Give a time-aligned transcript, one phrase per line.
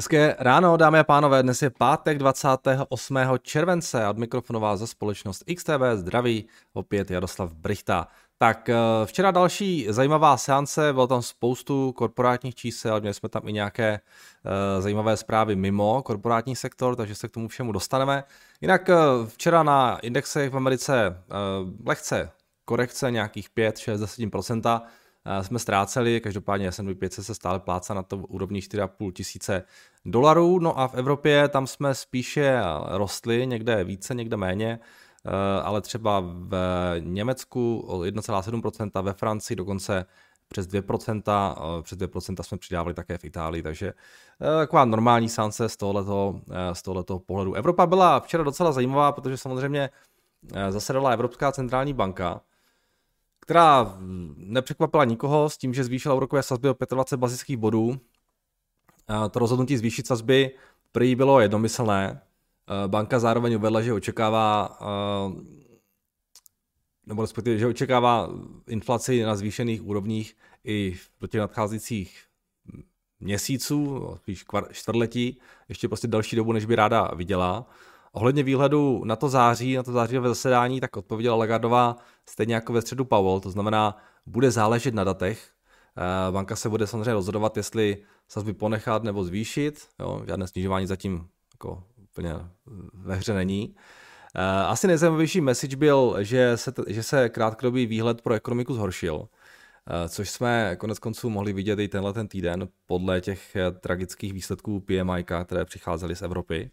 [0.00, 3.18] Hezké ráno, dámy a pánové, dnes je pátek 28.
[3.42, 8.08] července a od mikrofonová za společnost XTB zdraví opět Jaroslav Brichta.
[8.38, 8.74] Tak eh,
[9.04, 14.00] včera další zajímavá seance, bylo tam spoustu korporátních čísel, měli jsme tam i nějaké
[14.44, 18.24] uh, zajímavé zprávy mimo korporátní sektor, takže se k tomu všemu dostaneme.
[18.60, 21.22] Jinak uh, včera na indexech v Americe
[21.86, 22.30] lehce
[22.64, 24.80] korekce nějakých 5, 6, 10%,
[25.42, 29.62] jsme ztráceli, každopádně S&P 500 se stále pláca na to úrovni 4,5 tisíce
[30.04, 34.80] dolarů, no a v Evropě tam jsme spíše rostli, někde více, někde méně,
[35.26, 36.54] eh, ale třeba v
[37.00, 40.06] Německu o 1,7%, ve Francii dokonce
[40.48, 43.88] přes 2%, eh, přes 2% jsme přidávali také v Itálii, takže
[44.40, 46.40] eh, taková normální sance z tohoto,
[46.72, 47.54] z tohoto pohledu.
[47.54, 49.90] Evropa byla včera docela zajímavá, protože samozřejmě
[50.70, 52.40] zasedala Evropská centrální banka,
[53.50, 53.96] která
[54.36, 58.00] nepřekvapila nikoho s tím, že zvýšila úrokové sazby o 25 bazických bodů.
[59.30, 60.50] To rozhodnutí zvýšit sazby
[60.92, 62.20] prý bylo jednomyslné.
[62.86, 64.78] Banka zároveň uvedla, že očekává
[67.06, 68.28] nebo respektive, že očekává
[68.68, 72.24] inflaci na zvýšených úrovních i v těch nadcházejících
[73.20, 77.66] měsíců, spíš čtvrtletí, ještě prostě další dobu, než by ráda viděla.
[78.12, 81.96] Ohledně výhledu na to září, na to zářivé zasedání, tak odpověděla Lagardová
[82.28, 85.50] stejně jako ve středu Powell, to znamená, bude záležet na datech.
[85.98, 87.96] Eh, banka se bude samozřejmě rozhodovat, jestli
[88.28, 89.88] sazby ponechat nebo zvýšit.
[90.00, 92.34] Jo, žádné snižování zatím jako úplně
[92.94, 93.74] ve hře není.
[94.34, 99.28] Eh, asi nejzajímavější message byl, že se, že se krátkodobý výhled pro ekonomiku zhoršil,
[99.86, 104.80] eh, což jsme konec konců mohli vidět i tenhle ten týden podle těch tragických výsledků
[104.80, 106.70] PMI, které přicházely z Evropy.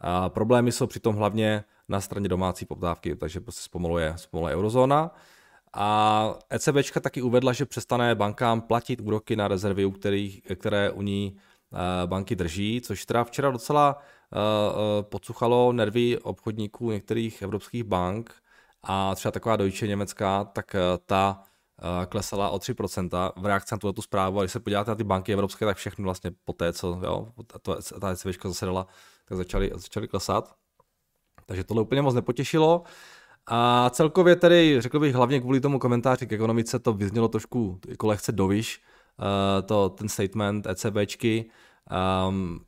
[0.00, 5.14] A problémy jsou přitom hlavně na straně domácí poptávky, takže prostě zpomaluje, zpomaluje eurozóna.
[5.72, 11.02] A ECB taky uvedla, že přestane bankám platit úroky na rezervy, u kterých, které u
[11.02, 13.94] ní eh, banky drží, což teda včera docela
[14.32, 18.34] uh, podsuchalo nervy obchodníků některých evropských bank
[18.82, 21.42] a třeba taková Deutsche německá, tak ta
[22.08, 24.38] klesala o 3% v reakci na tuto zprávu.
[24.38, 27.28] A když se podíváte na ty banky evropské, tak všechny vlastně po té, co jo,
[28.00, 28.86] ta ECB zasedala,
[29.30, 30.54] tak začaly, začaly klesat.
[31.46, 32.82] Takže tohle úplně moc nepotěšilo.
[33.46, 38.06] A celkově tedy, řekl bych hlavně kvůli tomu komentáři k ekonomice, to vyznělo trošku jako
[38.06, 38.82] lehce doviš,
[39.18, 41.50] uh, to, ten statement ECBčky,
[42.28, 42.60] um,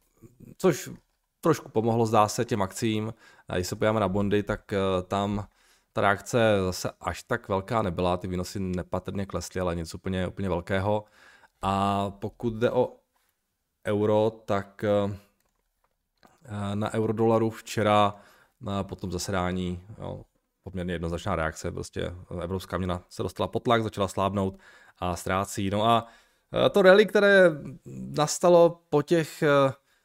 [0.58, 0.90] což
[1.40, 3.14] trošku pomohlo, zdá se, těm akcím.
[3.48, 5.46] A když se podíváme na bondy, tak uh, tam
[5.92, 10.48] ta reakce zase až tak velká nebyla, ty výnosy nepatrně klesly, ale něco úplně, úplně
[10.48, 11.04] velkého.
[11.62, 12.96] A pokud jde o
[13.86, 15.14] euro, tak uh,
[16.74, 18.14] na eurodolaru včera
[18.60, 20.22] na potom zasedání jo,
[20.62, 24.58] poměrně jednoznačná reakce, prostě evropská měna se dostala pod tlak, začala slábnout
[24.98, 25.70] a ztrácí.
[25.70, 26.06] No a
[26.66, 27.50] e, to rally, které
[28.16, 29.48] nastalo po těch e,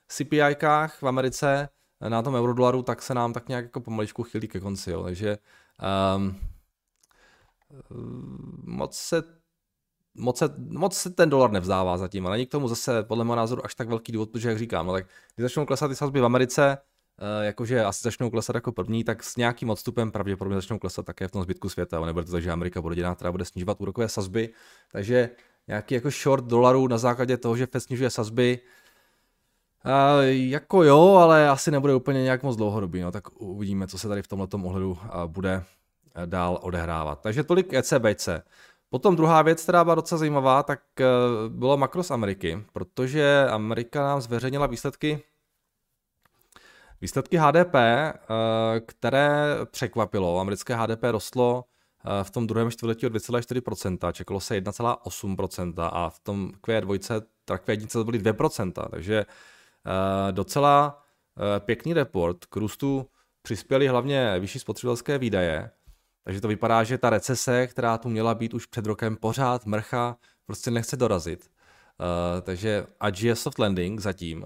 [0.09, 1.69] CPI-kách v Americe
[2.09, 5.03] na tom eurodolaru, tak se nám tak nějak jako pomaličku chylí ke konci, jo.
[5.03, 5.37] takže
[6.15, 6.39] um,
[8.63, 9.23] moc se
[10.17, 13.35] moc se, moc se ten dolar nevzdává zatím, ale není k tomu zase podle mého
[13.35, 15.05] názoru až tak velký důvod, protože jak říkám, no tak
[15.35, 19.23] když začnou klesat ty sazby v Americe, uh, jakože asi začnou klesat jako první, tak
[19.23, 22.43] s nějakým odstupem pravděpodobně začnou klesat také v tom zbytku světa, ale nebude to tak,
[22.43, 24.49] že Amerika bude jediná, která bude snižovat úrokové sazby,
[24.91, 25.29] takže
[25.67, 28.59] nějaký jako short dolarů na základě toho, že Fed snižuje sazby,
[29.85, 34.07] Uh, jako jo, ale asi nebude úplně nějak moc dlouhodobý, no, tak uvidíme, co se
[34.07, 35.63] tady v tomto ohledu uh, bude
[36.25, 37.21] dál odehrávat.
[37.21, 38.29] Takže tolik ECBC.
[38.89, 41.05] Potom druhá věc, která byla docela zajímavá, tak eh,
[41.47, 45.23] bylo makro z Ameriky, protože Amerika nám zveřejnila výsledky
[47.01, 48.15] Výsledky HDP, eh,
[48.79, 51.65] které překvapilo, americké HDP rostlo
[52.05, 57.67] eh, v tom druhém čtvrtletí o 2,4%, čekalo se 1,8% a v tom Q2, tak
[57.67, 59.25] Q1 to byly 2%, takže
[60.31, 61.03] docela
[61.59, 62.45] pěkný report.
[62.45, 63.09] K růstu
[63.41, 65.71] přispěly hlavně vyšší spotřebitelské výdaje,
[66.27, 70.17] takže to vypadá, že ta recese, která tu měla být už před rokem pořád mrcha,
[70.45, 71.49] prostě nechce dorazit.
[71.99, 74.45] Uh, takže ať je soft landing zatím,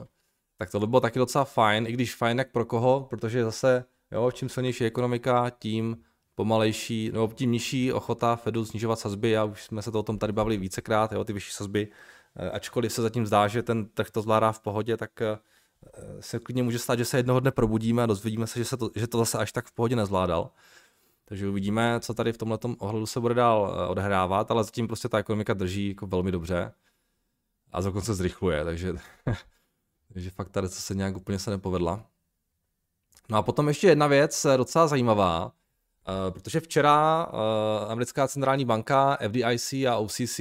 [0.57, 3.85] tak to by bylo taky docela fajn, i když fajn jak pro koho, protože zase,
[4.11, 5.97] jo, čím silnější ekonomika, tím
[6.35, 10.17] pomalejší, nebo tím nižší ochota Fedu snižovat sazby, a už jsme se to o tom
[10.17, 14.11] tady bavili vícekrát, jo, ty vyšší sazby, uh, ačkoliv se zatím zdá, že ten trh
[14.11, 15.37] to zvládá v pohodě, tak uh,
[16.19, 18.89] se klidně může stát, že se jednoho dne probudíme a dozvědíme se, že, se to,
[18.95, 20.51] že to zase až tak v pohodě nezvládal.
[21.31, 25.09] Takže uvidíme, co tady v tomhle ohledu se bude dál eh, odehrávat, ale zatím prostě
[25.09, 26.73] ta ekonomika drží jako velmi dobře
[27.71, 28.93] a dokonce zrychluje, takže,
[30.13, 32.05] takže fakt tady co se nějak úplně se nepovedla.
[33.29, 35.51] No a potom ještě jedna věc eh, docela zajímavá,
[36.07, 37.27] Uh, protože včera
[37.87, 40.39] americká centrální banka, FDIC a OCC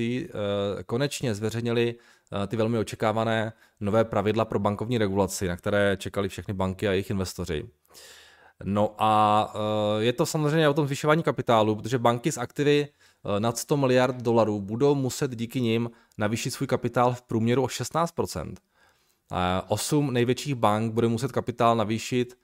[0.86, 1.94] konečně zveřejnili
[2.46, 7.10] ty velmi očekávané nové pravidla pro bankovní regulaci, na které čekali všechny banky a jejich
[7.10, 7.68] investoři.
[8.64, 9.52] No a
[9.98, 12.88] je to samozřejmě o tom zvyšování kapitálu, protože banky z aktivy
[13.38, 18.54] nad 100 miliard dolarů budou muset díky nim navýšit svůj kapitál v průměru o 16%.
[19.68, 22.38] Osm největších bank bude muset kapitál navýšit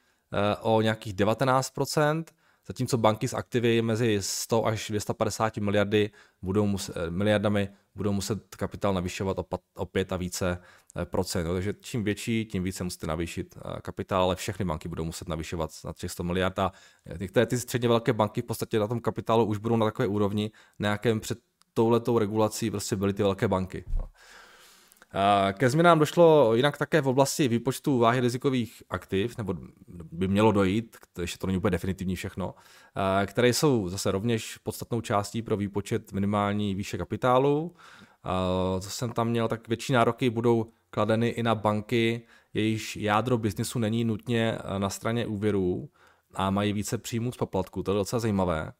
[0.61, 2.25] o nějakých 19%,
[2.67, 6.11] zatímco banky s aktivy mezi 100 až 250 miliardy
[6.43, 10.65] budou muset, eh, miliardami budou muset kapitál navyšovat o, o 5 a více eh,
[11.05, 11.45] procent.
[11.45, 15.71] Takže čím větší, tím více musíte navýšit eh, kapitál, ale všechny banky budou muset navyšovat
[15.85, 16.73] na těch 100 miliard a
[17.21, 20.51] některé ty středně velké banky v podstatě na tom kapitálu už budou na takové úrovni,
[20.79, 21.39] na jakém před
[21.75, 23.85] touhletou regulací prostě byly ty velké banky.
[25.53, 29.55] Ke změnám došlo jinak také v oblasti výpočtu váhy rizikových aktiv, nebo
[30.13, 32.55] by mělo dojít, ještě to není úplně definitivní všechno,
[33.27, 37.75] které jsou zase rovněž podstatnou částí pro výpočet minimální výše kapitálu.
[38.81, 40.67] Co jsem tam měl, tak větší nároky budou
[40.97, 42.23] kladeny i na banky,
[42.55, 45.89] jejichž jádro biznisu není nutně na straně úvěrů
[46.35, 47.83] a mají více příjmů z poplatku.
[47.83, 48.73] To je docela zajímavé.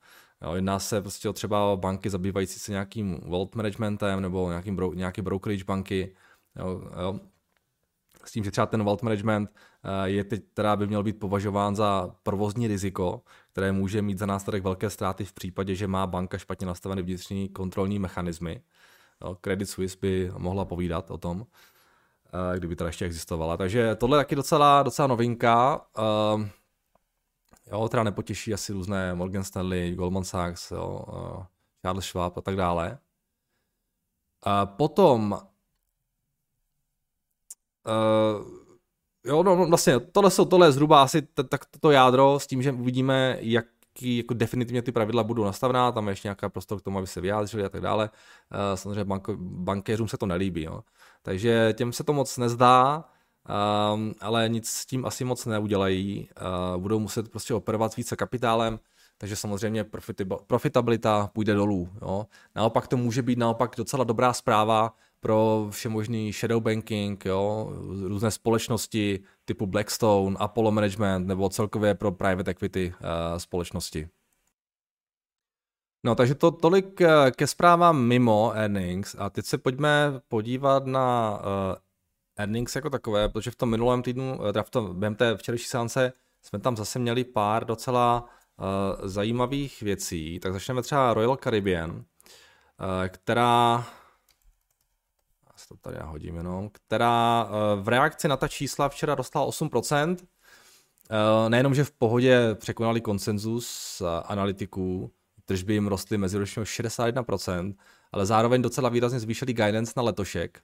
[0.43, 4.95] Jo, jedná se prostě o třeba banky zabývající se nějakým wealth managementem nebo nějakým bro,
[4.95, 6.15] nějaké brokerage banky.
[6.57, 7.21] Jo, jo.
[8.25, 9.51] S tím, že třeba ten wealth management
[9.85, 13.23] eh, je teď teda by měl být považován za provozní riziko,
[13.53, 17.49] které může mít za následek velké ztráty v případě, že má banka špatně nastavené vnitřní
[17.49, 18.63] kontrolní mechanismy.
[19.25, 21.76] Jo, Credit Suisse by mohla povídat o tom, eh,
[22.57, 23.57] kdyby teda ještě existovala.
[23.57, 25.81] Takže tohle je taky docela, docela novinka.
[26.35, 26.47] Uh,
[27.73, 31.45] Jo, teda nepotěší asi různé Morgan Stanley, Goldman Sachs, jo, uh,
[31.83, 32.99] Charles Schwab a tak dále.
[34.43, 35.33] A potom
[37.87, 38.47] uh,
[39.25, 42.63] jo, no, no, vlastně tohle, jsou, tohle je zhruba asi tak toto jádro s tím,
[42.63, 46.83] že uvidíme, jaký jako definitivně ty pravidla budou nastavená, tam je ještě nějaká prostor k
[46.83, 48.11] tomu, aby se vyjádřili a tak dále.
[48.53, 50.83] Uh, samozřejmě banko, bankéřům se to nelíbí, jo.
[51.27, 53.05] Takže těm se to moc nezdá,
[53.95, 56.29] um, ale nic s tím asi moc neudělají.
[56.75, 58.79] Uh, budou muset prostě operovat více kapitálem,
[59.19, 59.85] takže samozřejmě
[60.47, 61.89] profitabilita půjde dolů.
[62.03, 62.27] Jo.
[62.55, 67.73] Naopak to může být naopak docela dobrá zpráva pro všemožný shadow banking, jo,
[68.07, 74.09] různé společnosti typu Blackstone, Apollo Management nebo celkově pro private equity uh, společnosti.
[76.07, 81.39] No, takže to tolik eh, ke zprávám mimo earnings a teď se pojďme podívat na
[81.39, 81.77] uh,
[82.37, 85.67] earnings jako takové, protože v tom minulém týdnu, eh, teda v tom, během té včerejší
[85.67, 86.13] seance,
[86.43, 90.41] jsme tam zase měli pár docela uh, zajímavých věcí.
[90.41, 92.05] Tak začneme třeba Royal Caribbean, uh,
[93.09, 93.87] která
[95.47, 100.17] já to tady hodím jenom, která uh, v reakci na ta čísla včera dostala 8%.
[101.11, 105.11] Uh, nejenom, že v pohodě překonali konsenzus uh, analytiků,
[105.47, 107.75] tržby jim rostly meziročně o 61%,
[108.13, 110.61] ale zároveň docela výrazně zvýšili guidance na letošek,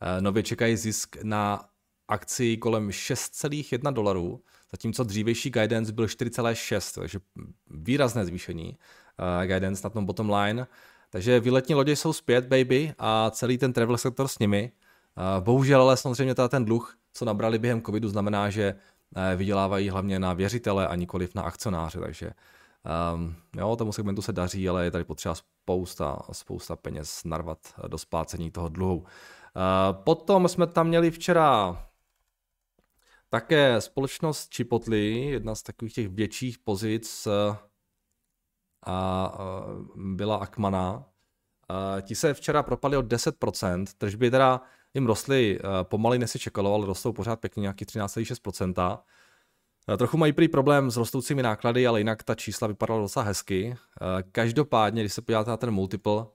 [0.00, 1.64] Eh, nově čekají zisk na
[2.08, 4.40] akci kolem 6,1 dolarů,
[4.70, 7.18] zatímco dřívější guidance byl 4,6, takže
[7.70, 8.78] výrazné zvýšení
[9.18, 10.66] uh, guidance na tom bottom line.
[11.10, 14.72] Takže výletní lodě jsou zpět, baby, a celý ten travel sektor s nimi.
[15.16, 18.74] Uh, bohužel ale samozřejmě teda ten dluh, co nabrali během covidu, znamená, že
[19.36, 22.30] vydělávají hlavně na věřitele a nikoliv na akcionáře, takže
[23.14, 27.58] um, jo, tomu segmentu se daří, ale je tady potřeba spousta, spousta peněz narvat
[27.88, 29.04] do splácení toho dluhu.
[29.56, 31.78] Eh, potom jsme tam měli včera
[33.28, 37.56] také společnost Chipotle, jedna z takových těch větších pozic eh,
[38.86, 41.04] a eh, byla Akmana.
[42.02, 44.60] Ti se včera propadli o 10%, tržby teda
[44.94, 48.98] jim rostly pomaly, než se čekalo, ale rostou pořád pěkně nějaký 13,6%.
[49.96, 53.76] Trochu mají prý problém s rostoucími náklady, ale jinak ta čísla vypadala docela hezky.
[54.32, 56.26] Každopádně, když se podíváte na ten multiple,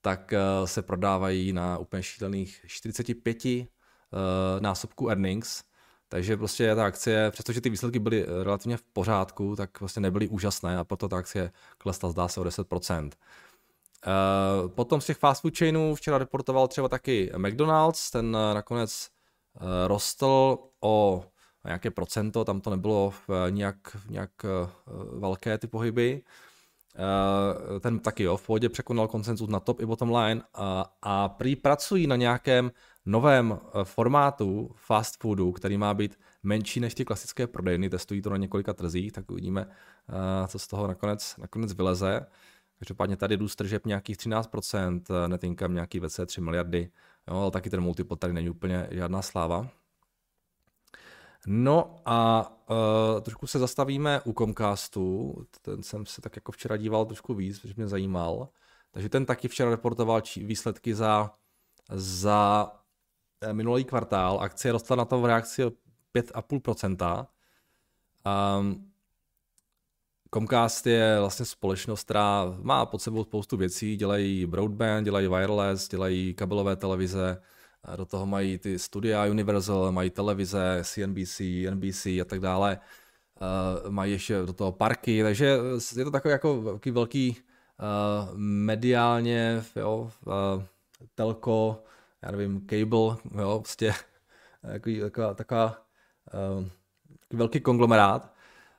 [0.00, 3.66] tak eh, se prodávají na úplně šílených 45 eh,
[4.60, 5.62] násobků earnings,
[6.08, 10.28] takže prostě ta akcie, přestože ty výsledky byly eh, relativně v pořádku, tak vlastně nebyly
[10.28, 13.10] úžasné a proto ta akcie klesla zdá se o 10%.
[14.68, 19.10] Potom z těch fast food chainů včera reportoval třeba taky McDonald's, ten nakonec
[19.86, 21.24] rostl o
[21.68, 23.12] nějaké procento, tam to nebylo
[23.50, 24.30] nějak, nějak
[25.18, 26.22] velké ty pohyby.
[26.98, 31.28] Eh, ten taky jo, v pohodě překonal konsenzus na top i bottom line a, a
[31.28, 32.72] prý pracují na nějakém
[33.06, 38.30] novém eh, formátu fast foodu, který má být menší než ty klasické prodejny, testují to
[38.30, 39.66] na několika trzích, tak uvidíme,
[40.08, 42.26] eh, co z toho nakonec, nakonec vyleze.
[42.78, 46.90] Každopádně tady růst tržeb nějakých 13%, net income nějaký 3 miliardy,
[47.28, 49.68] jo, ale taky ten multiple tady není úplně žádná sláva.
[51.46, 57.04] No a uh, trošku se zastavíme u Comcastu, ten jsem se tak jako včera díval
[57.06, 58.48] trošku víc, protože mě zajímal.
[58.90, 61.34] Takže ten taky včera reportoval či, výsledky za,
[61.92, 62.72] za
[63.52, 65.70] minulý kvartál, akcie rostla na to v reakci o
[66.14, 67.26] 5,5%.
[68.58, 68.92] Um,
[70.34, 76.34] Comcast je vlastně společnost, která má pod sebou spoustu věcí, dělají broadband, dělají wireless, dělají
[76.34, 77.42] kabelové televize,
[77.96, 82.78] do toho mají ty studia Universal, mají televize, CNBC, NBC a tak dále.
[83.88, 85.58] Mají ještě do toho parky, takže
[85.96, 87.36] je to takový jako velký, velký
[88.36, 90.10] mediálně, jo,
[91.14, 91.82] telko,
[92.22, 93.94] já nevím, cable, jo, prostě
[94.72, 95.82] takový, taková, taková
[97.32, 98.34] velký konglomerát.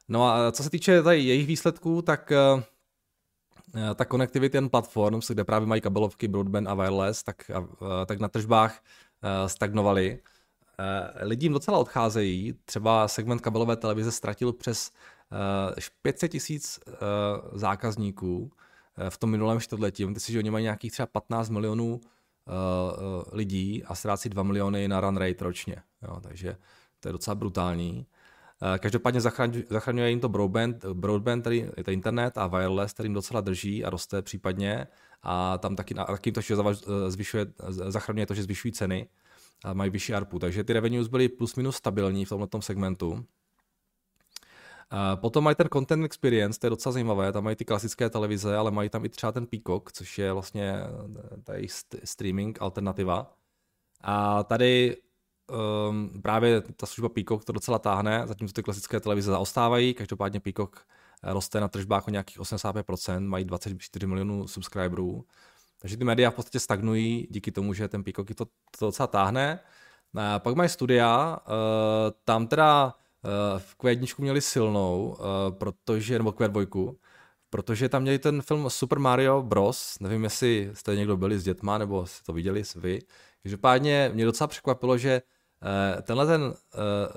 [0.07, 2.31] No a co se týče tady jejich výsledků, tak
[3.95, 8.27] ta Connectivity and Platforms, kde právě mají kabelovky, broadband a wireless, tak, uh, tak na
[8.27, 8.83] tržbách
[9.23, 10.19] uh, stagnovaly.
[11.21, 14.91] Lidi jim docela odcházejí, třeba segment kabelové televize ztratil přes
[15.71, 16.79] uh, 500 tisíc
[17.53, 18.51] zákazníků
[19.09, 20.05] v tom minulém čtvrtletí.
[20.05, 22.01] Víte si, že oni mají nějakých třeba 15 milionů
[23.31, 25.75] lidí a ztrácí 2 miliony na run rate ročně.
[26.01, 26.55] Jo, takže
[26.99, 28.05] to je docela brutální.
[28.61, 29.21] Eh, každopádně
[29.69, 33.85] zachraňuje jim to broadband, broadband který je to internet a wireless, který jim docela drží
[33.85, 34.87] a roste případně.
[35.23, 39.09] A tam taky, a taky to, že eh, zvyšuje, zachraňuje to, že zvyšují ceny
[39.63, 40.39] a mají vyšší ARPU.
[40.39, 43.25] Takže ty revenues byly plus minus stabilní v tomto segmentu.
[44.93, 48.57] Eh, potom mají ten content experience, to je docela zajímavé, tam mají ty klasické televize,
[48.57, 50.73] ale mají tam i třeba ten Peacock, což je vlastně
[51.43, 51.71] ta jejich
[52.03, 53.33] streaming alternativa.
[54.01, 54.97] A tady
[55.49, 60.79] um, právě ta služba Peacock to docela táhne, zatímco ty klasické televize zaostávají, každopádně Peacock
[61.23, 65.25] eh, roste na tržbách o nějakých 85%, mají 24 milionů subscriberů,
[65.79, 68.45] takže ty média v podstatě stagnují díky tomu, že ten Peacock to,
[68.79, 69.59] to docela táhne.
[70.15, 71.53] A pak mají studia, uh,
[72.23, 72.93] tam teda
[73.57, 75.17] v Q1 měli silnou,
[75.49, 76.95] protože, nebo Q2,
[77.49, 79.99] protože tam měli ten film Super Mario Bros.
[79.99, 82.99] Nevím, jestli jste někdo byli s dětma, nebo jste to viděli vy.
[83.43, 85.38] Každopádně mě docela překvapilo, že Eh,
[86.01, 86.53] tenhle ten uh,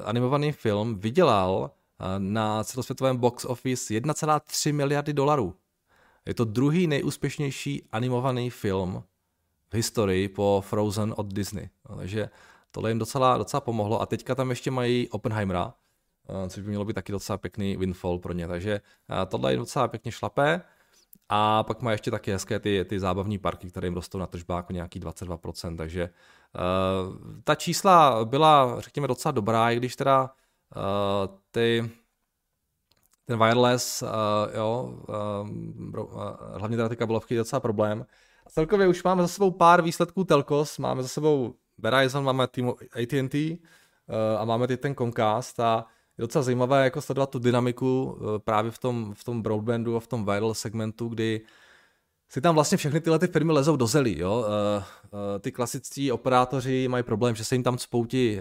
[0.05, 5.55] animovaný film vydělal uh, na celosvětovém box office 1,3 miliardy dolarů.
[6.27, 9.05] Je to druhý nejúspěšnější animovaný film
[9.71, 11.69] v historii po Frozen od Disney.
[11.91, 12.29] No, takže
[12.71, 14.01] tohle jim docela, docela pomohlo.
[14.01, 15.75] A teďka tam ještě mají Oppenheimera,
[16.49, 18.49] což by mělo být taky docela pěkný windfall pro ně.
[18.49, 18.81] Takže
[19.29, 20.63] tohle jim docela pěkně šlapé.
[21.35, 24.57] A pak má ještě taky hezké ty, ty zábavní parky, které jim rostou na tržbách
[24.57, 30.31] jako nějaký 22%, takže uh, ta čísla byla, řekněme, docela dobrá, i když teda
[30.77, 31.91] uh, ty
[33.25, 34.09] ten wireless, uh,
[34.55, 35.49] jo, uh,
[36.59, 38.07] hlavně teda ty kabelovky docela problém.
[38.47, 42.45] A celkově už máme za sebou pár výsledků telkos, máme za sebou Verizon, máme
[43.03, 45.87] AT&T uh, a máme ty ten Comcast a
[46.23, 50.07] docela zajímavé jako sledovat tu dynamiku eh, právě v tom, v tom broadbandu a v
[50.07, 51.41] tom viral segmentu, kdy
[52.29, 54.19] si tam vlastně všechny tyhle ty firmy lezou do zelí.
[54.19, 54.33] Jo?
[54.33, 58.41] Uh, uh, ty klasičtí operátoři mají problém, že se jim tam spoutí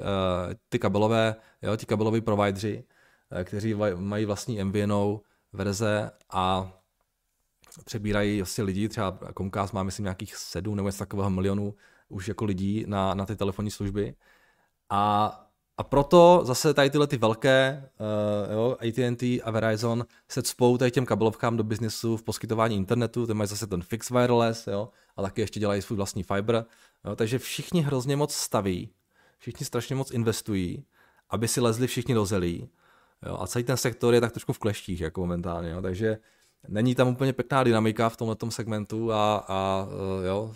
[0.69, 2.83] ty kabelové, jo, ti kabeloví provideri,
[3.43, 5.21] kteří mají vlastní MVNO
[5.53, 6.71] verze a
[7.85, 11.75] přebírají vlastně lidi, třeba Comcast má myslím nějakých sedm nebo něco takového milionů
[12.09, 14.15] už jako lidí na, na ty telefonní služby.
[14.89, 15.50] A
[15.81, 20.91] a proto zase tady tyhle ty velké, uh, jo, AT&T a Verizon se cpou tady
[20.91, 25.21] těm kabelovkám do biznesu v poskytování internetu, ty mají zase ten fixed wireless, jo, a
[25.21, 26.65] taky ještě dělají svůj vlastní fiber,
[27.05, 28.89] jo, takže všichni hrozně moc staví,
[29.37, 30.85] všichni strašně moc investují,
[31.29, 32.69] aby si lezli všichni do zelí,
[33.25, 36.17] jo, a celý ten sektor je tak trošku v kleštích, jako momentálně, jo, takže
[36.67, 40.53] není tam úplně pěkná dynamika v tomhle segmentu a, a uh, jo,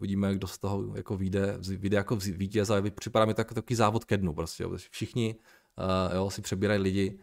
[0.00, 4.04] uvidíme, kdo z toho jako vyjde, vyjde jako vítěz, ale připadá mi tak, takový závod
[4.04, 4.62] ke dnu prostě.
[4.62, 4.76] Jo.
[4.90, 5.34] Všichni
[5.78, 7.18] uh, jo, si přebírají lidi,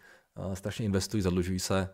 [0.45, 1.89] uh, strašně investují, zadlužují se.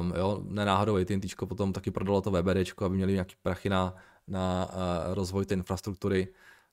[0.00, 3.94] Um, jo, nenáhodou AT&T potom taky prodalo to VBD, aby měli nějaký prachy na,
[4.28, 6.28] na uh, rozvoj té infrastruktury.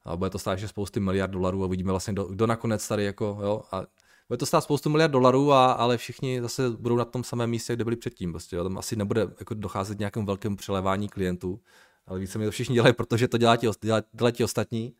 [0.06, 3.04] A bude to stát ještě spousty miliard dolarů a vidíme vlastně, kdo, kdo nakonec tady
[3.04, 3.84] jako, jo, a
[4.30, 7.74] bude to stát spoustu miliard dolarů, a, ale všichni zase budou na tom samém místě,
[7.74, 8.32] kde byli předtím.
[8.32, 8.64] Prostě, jo.
[8.64, 11.60] Tam asi nebude jako docházet nějakému velkému přelévání klientů
[12.08, 14.94] ale více mi to všichni dělají, protože to dělá ti, dělá, dělá ti ostatní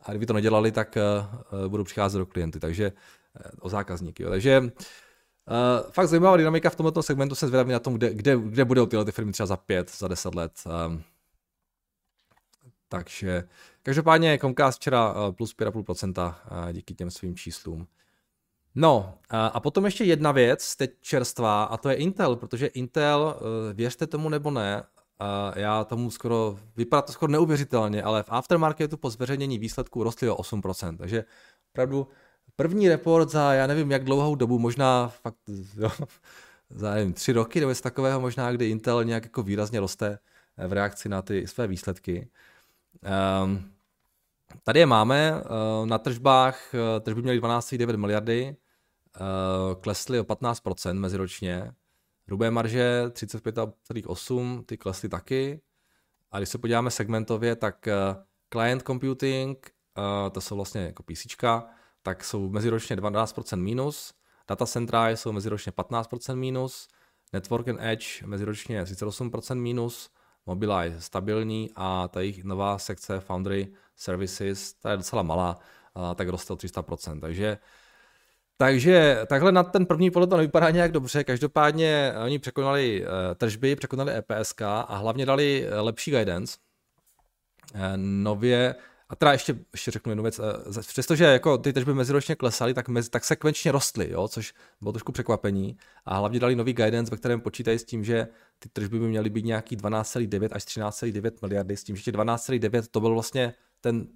[0.00, 0.98] a kdyby to nedělali, tak
[1.52, 4.22] uh, budou přicházet do klienty, takže uh, o zákazníky.
[4.22, 4.30] Jo.
[4.30, 4.70] Takže uh,
[5.90, 9.04] fakt zajímavá dynamika v tomto segmentu, se zvědavý na tom, kde, kde, kde budou tyhle
[9.04, 10.52] ty firmy třeba za pět, za deset let.
[10.86, 11.02] Um,
[12.88, 13.48] takže
[13.82, 16.34] každopádně Comcast včera plus 5,5%
[16.72, 17.86] díky těm svým číslům.
[18.74, 23.40] No a potom ještě jedna věc, teď čerstvá, a to je Intel, protože Intel,
[23.72, 24.82] věřte tomu nebo ne,
[25.56, 30.36] já tomu skoro, vypadá to skoro neuvěřitelně, ale v aftermarketu po zveřejnění výsledků rostly o
[30.36, 31.24] 8%, takže
[31.72, 32.08] opravdu
[32.56, 35.36] první report za já nevím jak dlouhou dobu, možná fakt
[35.76, 35.90] jo,
[36.70, 40.18] za nevím, tři roky nebo něco takového možná, kdy Intel nějak jako výrazně roste
[40.66, 42.30] v reakci na ty své výsledky.
[43.44, 43.72] Um,
[44.62, 48.56] Tady je máme, uh, na tržbách uh, tržby měly 12,9 miliardy,
[49.20, 51.72] uh, klesly o 15% meziročně,
[52.26, 55.60] hrubé marže 35,8, ty klesly taky.
[56.30, 61.26] A když se podíváme segmentově, tak uh, client computing, uh, to jsou vlastně jako PC,
[62.02, 64.14] tak jsou meziročně 12% minus,
[64.48, 66.88] data centra jsou meziročně 15% minus,
[67.32, 70.10] network and edge meziročně 38% minus,
[70.46, 75.58] Mobileye stabilní a ta jejich nová sekce Foundry Services, ta je docela malá,
[76.14, 77.20] tak roste o 300%.
[77.20, 77.58] Takže
[78.62, 83.76] takže takhle na ten první pohled to nevypadá nějak dobře, každopádně oni překonali eh, tržby,
[83.76, 86.58] překonali EPSK a hlavně dali eh, lepší guidance.
[87.74, 88.74] Eh, nově
[89.08, 90.40] a teda ještě, ještě řeknu jednu věc,
[90.78, 94.92] eh, přestože jako ty tržby meziročně klesaly, tak, mezi, tak sekvenčně rostly, jo, což bylo
[94.92, 98.28] trošku překvapení a hlavně dali nový guidance, ve kterém počítají s tím, že
[98.58, 103.00] ty tržby by měly být nějaký 12,9 až 13,9 miliardy, s tím, že 12,9 to
[103.00, 104.06] byl vlastně ten,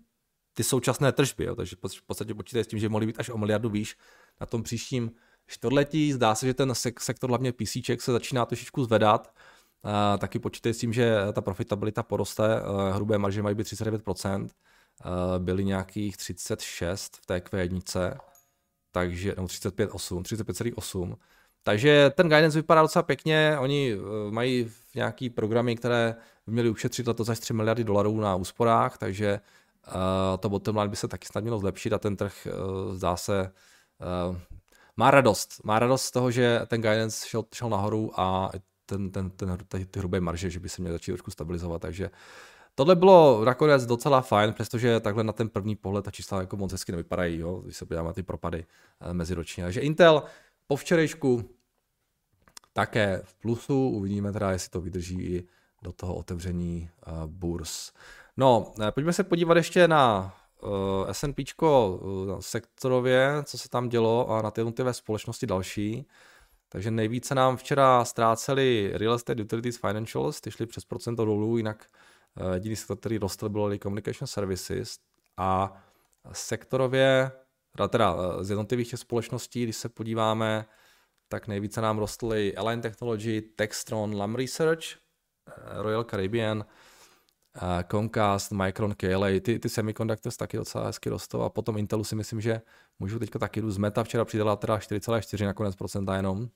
[0.57, 3.39] ty současné tržby, jo, takže v podstatě počítají s tím, že mohly být až o
[3.39, 3.97] miliardu výš
[4.41, 5.11] na tom příštím
[5.47, 6.13] čtvrtletí.
[6.13, 9.35] Zdá se, že ten sektor hlavně PC se začíná trošičku zvedat,
[9.85, 14.49] Uh, taky počítají s tím, že ta profitabilita poroste, uh, hrubé marže mají být 39%,
[15.05, 18.19] Eh, byly nějakých 36 v té Q1,
[18.93, 21.17] takže, no 35,8, 35,8.
[21.63, 27.29] Takže ten guidance vypadá docela pěkně, oni eh, mají nějaký programy, které měly ušetřit letos
[27.29, 29.66] až 3 miliardy dolarů na úsporách, takže uh,
[30.41, 33.53] to bottom line by se taky snad mělo zlepšit a ten trh uh, zdá se
[34.31, 34.37] uh,
[34.97, 35.65] má radost.
[35.65, 38.51] Má radost z toho, že ten guidance šel, šel nahoru a
[38.87, 42.11] ten, ten, ten, ty, ty hrubé marže, že by se měly začít trošku stabilizovat, takže
[42.79, 46.73] Tohle bylo nakonec docela fajn, přestože takhle na ten první pohled ta čísla jako moc
[46.73, 48.67] hezky nevypadají, jo, když se podíváme ty propady
[49.01, 49.65] eh, meziročně.
[49.65, 50.23] Takže Intel
[50.67, 51.57] po včerejšku
[52.73, 55.49] také v plusu, uvidíme teda, jestli to vydrží i
[55.83, 57.93] do toho otevření uh, burs.
[58.37, 64.31] No, eh, pojďme se podívat ještě na uh, S&P uh, sektorově, co se tam dělo
[64.31, 66.07] a na ty jednotlivé společnosti další.
[66.69, 71.87] Takže nejvíce nám včera ztráceli Real Estate Utilities Financials, ty šly přes procento dolů, jinak
[72.37, 74.99] Eh, jediný sektor, který rostl, bylo Communication Services
[75.37, 75.83] a
[76.33, 77.33] sektorově,
[77.89, 80.67] teda eh, z jednotlivých společností, když se podíváme,
[81.29, 84.83] tak nejvíce nám rostly Align Technology, Textron, Lam Research,
[85.75, 86.65] Royal Caribbean,
[87.91, 92.41] Comcast, Micron, KLA, ty, ty semiconductors taky docela hezky rostou a potom Intelu si myslím,
[92.41, 92.63] že
[92.99, 96.49] můžu teďka taky jdu z Meta, včera přidala teda 4,4 nakonec procenta jenom.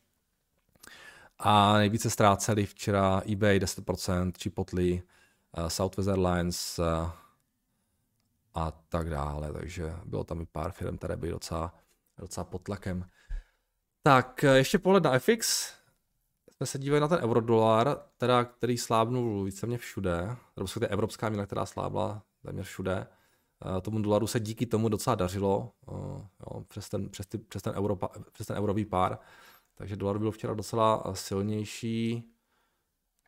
[1.38, 5.00] A nejvíce ztráceli včera eBay 10%, Chipotle,
[5.56, 7.10] Eh, Southwest Airlines eh,
[8.54, 11.74] a tak dále, takže bylo tam i pár firm, které byly docela,
[12.18, 13.06] docela pod tlakem.
[14.02, 15.72] Tak, eh, ještě pohled na FX.
[16.60, 20.36] Jsme se dívali na ten eurodolar, teda, který slábnul víceméně všude,
[20.80, 23.06] je evropská měna, která slábla téměř všude.
[23.82, 25.72] Tomu dolaru se díky tomu docela dařilo,
[26.40, 27.98] jo, přes, ten, přes, ty, přes, ten euro,
[28.32, 29.18] přes ten eurový pár.
[29.74, 32.20] Takže dolar byl včera docela silnější.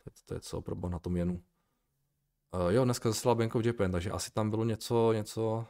[0.04, 1.42] To je, to je co pro na tom jenu.
[2.68, 5.66] Jo, dneska zaslala Bank of Japan, takže asi tam bylo něco, něco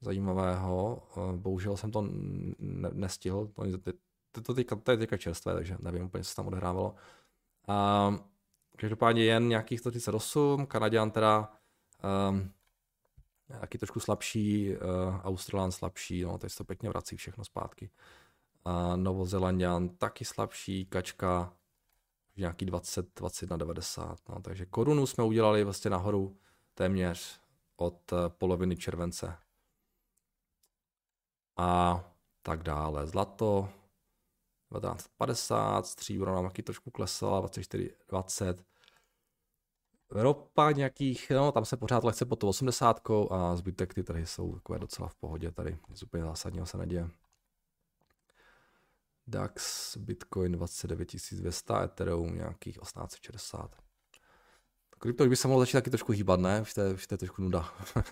[0.00, 1.02] zajímavého.
[1.36, 2.02] Bohužel jsem to
[2.58, 3.46] ne- nestihl.
[3.46, 3.62] To,
[4.38, 6.94] to, to, teďka, to je teďka čerstvé, takže nevím úplně, co se tam odehrávalo.
[7.68, 8.16] Uh,
[8.76, 11.52] každopádně jen nějakých 138, Kanaděn teda
[12.30, 12.52] um,
[13.48, 14.80] nějaký trošku slabší, uh,
[15.22, 17.90] Australán slabší, no, teď se to pěkně vrací všechno zpátky.
[18.66, 21.52] Uh, Novozelandian taky slabší, Kačka
[22.36, 24.18] nějaký 20, 21, 90.
[24.28, 26.36] No, takže korunu jsme udělali vlastně nahoru
[26.74, 27.40] téměř
[27.76, 29.36] od eh, poloviny července.
[31.56, 32.04] A
[32.42, 33.06] tak dále.
[33.06, 33.68] Zlato
[34.72, 38.64] 1950, stříbro nám taky trošku klesala, 24, 20.
[40.10, 43.00] Ropa nějakých, no tam se pořád lehce pod to 80
[43.30, 47.10] a zbytek ty trhy jsou takové docela v pohodě tady, nic úplně zásadního se neděje.
[49.26, 53.76] DAX, Bitcoin 29200, Ethereum nějakých 1860.
[54.98, 56.60] Krypto by se mohlo začít taky trošku hýbat, ne?
[56.60, 57.74] Už to je, už to je trošku nuda.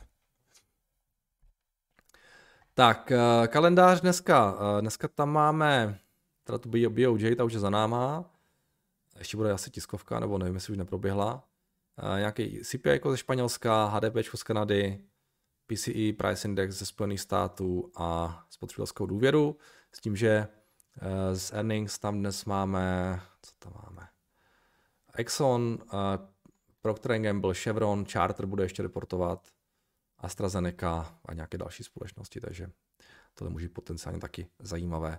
[2.74, 4.56] tak, eh, kalendář dneska.
[4.58, 6.00] Eh, dneska tam máme,
[6.46, 8.30] teda tu BOJ, ta už je za náma.
[9.18, 11.48] Ještě bude asi tiskovka, nebo nevím, jestli už neproběhla.
[11.98, 15.00] Eh, nějaký CPI jako ze Španělska, HDP z Kanady,
[15.66, 19.56] PCE Price Index ze Spojených států a spotřebitelskou důvěru.
[19.92, 20.48] S tím, že
[21.00, 24.08] Eh, z earnings tam dnes máme, co tam máme?
[25.14, 25.98] Exxon, uh,
[26.80, 29.48] Procter Gamble, Chevron, Charter bude ještě reportovat,
[30.18, 32.70] AstraZeneca a nějaké další společnosti, takže
[33.34, 35.18] to může být potenciálně taky zajímavé.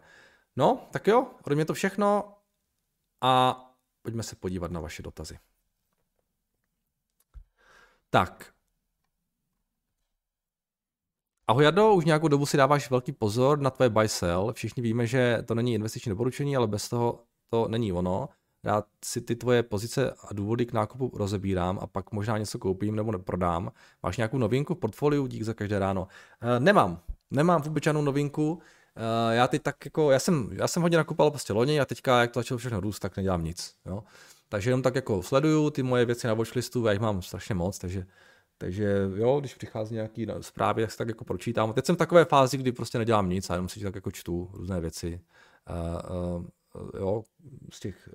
[0.58, 2.34] No, tak jo, ode mě to všechno
[3.22, 3.64] a
[4.02, 5.40] pojďme se podívat na vaše dotazy.
[8.10, 8.54] Tak,
[11.50, 14.54] Ahoj Jardo, už nějakou dobu si dáváš velký pozor na tvoje buy sell.
[14.54, 18.30] Všichni víme, že to není investiční doporučení, ale bez toho to není ono.
[18.64, 22.96] Já si ty tvoje pozice a důvody k nákupu rozebírám a pak možná něco koupím
[22.96, 23.72] nebo neprodám.
[24.04, 25.28] Máš nějakou novinku v portfoliu?
[25.28, 26.08] Dík za každé ráno.
[26.42, 27.02] E, nemám.
[27.32, 28.62] Nemám vůbec žádnou novinku.
[28.98, 32.22] E, já teď tak jako, já jsem, já jsem hodně nakupoval prostě loni a teďka,
[32.22, 33.76] jak to začalo všechno růst, tak nedělám nic.
[33.86, 34.04] Jo?
[34.50, 37.80] Takže jenom tak jako sleduju ty moje věci na watchlistu, já jich mám strašně moc,
[37.80, 38.06] takže
[38.58, 41.74] takže jo, když přichází nějaký zprávy, tak si tak jako pročítám.
[41.74, 44.50] Teď jsem v takové fázi, kdy prostě nedělám nic a jenom si tak jako čtu
[44.54, 45.22] různé věci.
[45.70, 46.46] Uh,
[46.82, 47.24] uh, jo,
[47.72, 48.10] z těch,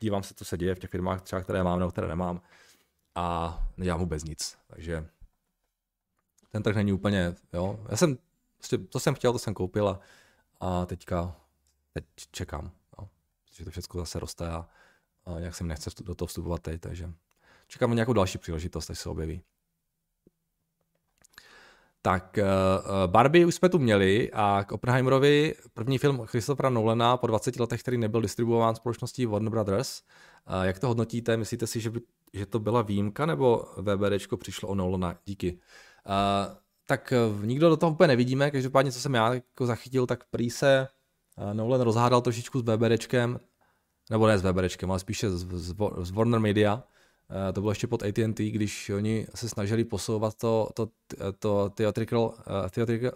[0.00, 2.40] dívám se, co se děje v těch firmách, třeba které mám nebo které nemám
[3.14, 4.58] a nedělám vůbec nic.
[4.66, 5.06] Takže
[6.50, 7.80] ten trh není úplně, jo.
[7.88, 8.18] Já jsem,
[8.68, 10.00] prostě, to jsem chtěl, to jsem koupil a,
[10.60, 11.36] a teďka
[11.92, 13.08] teď čekám, jo.
[13.44, 14.68] protože to všechno zase roste a,
[15.24, 17.12] a nějak se mi nechce do toho vstupovat teď, takže
[17.68, 19.42] čekám na nějakou další příležitost, až se objeví.
[22.02, 27.26] Tak uh, Barbie už jsme tu měli a k Oppenheimerovi první film Christophera Nolana po
[27.26, 30.02] 20 letech, který nebyl distribuován společností Warner Brothers.
[30.48, 31.36] Uh, jak to hodnotíte?
[31.36, 32.00] Myslíte si, že, by,
[32.32, 35.18] že to byla výjimka nebo VBDčko přišlo o Nolana?
[35.24, 35.60] Díky.
[36.86, 40.88] Tak nikdo do toho úplně nevidíme, každopádně co jsem já jako zachytil, tak prý se
[41.52, 43.40] Nolan rozhádal trošičku s VBDčkem,
[44.10, 46.82] nebo ne s VBDčkem, ale spíše s, Warner Media,
[47.30, 50.88] Eh, to bylo ještě pod AT&T, když oni se snažili posouvat to, to,
[51.38, 52.34] to theatrical,
[52.70, 53.12] theatrical,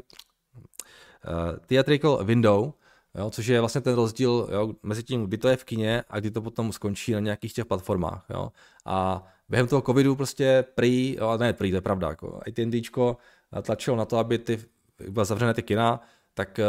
[1.67, 2.73] theatrical window,
[3.15, 6.21] jo, což je vlastně ten rozdíl jo, mezi tím, kdy to je v kině a
[6.21, 8.27] kdy to potom skončí na nějakých těch platformách.
[8.31, 8.53] Jo.
[8.85, 12.83] A během toho covidu prostě prý, jo, ne prý, to je pravda, jako AT&T
[13.63, 14.59] tlačilo na to, aby ty,
[15.09, 16.01] byla zavřené ty kina,
[16.35, 16.65] tak eh,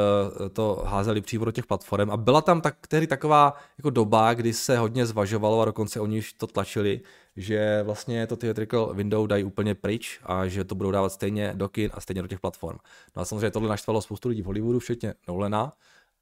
[0.50, 4.54] to házeli přímo do těch platform a byla tam tak, tehdy taková jako doba, kdy
[4.54, 7.02] se hodně zvažovalo a dokonce oni už to tlačili,
[7.36, 11.70] že vlastně to theatrical window dají úplně pryč a že to budou dávat stejně do
[11.70, 12.78] kin a stejně do těch platform.
[13.16, 15.74] No a samozřejmě tohle naštvalo spoustu lidí v Hollywoodu, včetně Nolana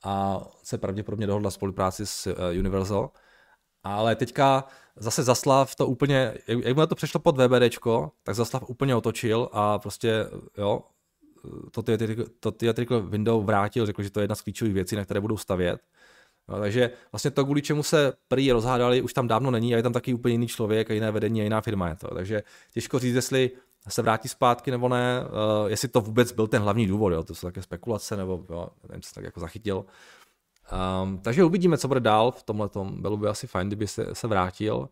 [0.03, 3.09] a se pravděpodobně dohodla spolupráci s eh, Universal.
[3.83, 4.63] Ale teďka
[4.99, 9.79] zase Zaslav to úplně, jak mu to přešlo pod VBDčko, tak Zaslav úplně otočil a
[9.79, 10.25] prostě,
[10.57, 10.81] jo,
[11.71, 11.83] to,
[12.39, 15.37] to theatrical window vrátil, řekl, že to je jedna z klíčových věcí, na které budou
[15.37, 15.81] stavět.
[16.49, 19.83] No, takže vlastně to, kvůli čemu se prý rozhádali, už tam dávno není a je
[19.83, 22.15] tam taky úplně jiný člověk a jiné vedení a jiná firma je to.
[22.15, 23.51] Takže těžko říct, jestli
[23.89, 27.35] se vrátí zpátky nebo ne, uh, jestli to vůbec byl ten hlavní důvod, jo, to
[27.35, 29.85] jsou také spekulace, nebo jo, nevím, co tak jako zachytil.
[31.03, 33.01] Um, takže uvidíme, co bude dál v tomhle tom.
[33.01, 34.89] Bylo by asi fajn, kdyby se, se vrátil,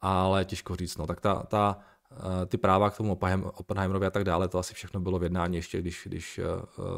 [0.00, 0.96] ale těžko říct.
[0.96, 1.06] No.
[1.06, 1.78] Tak ta, ta
[2.12, 3.18] Eh, ty práva k tomu
[3.54, 6.42] Oppenheimerovi a tak dále, to asi všechno bylo v jednání ještě, když, když eh,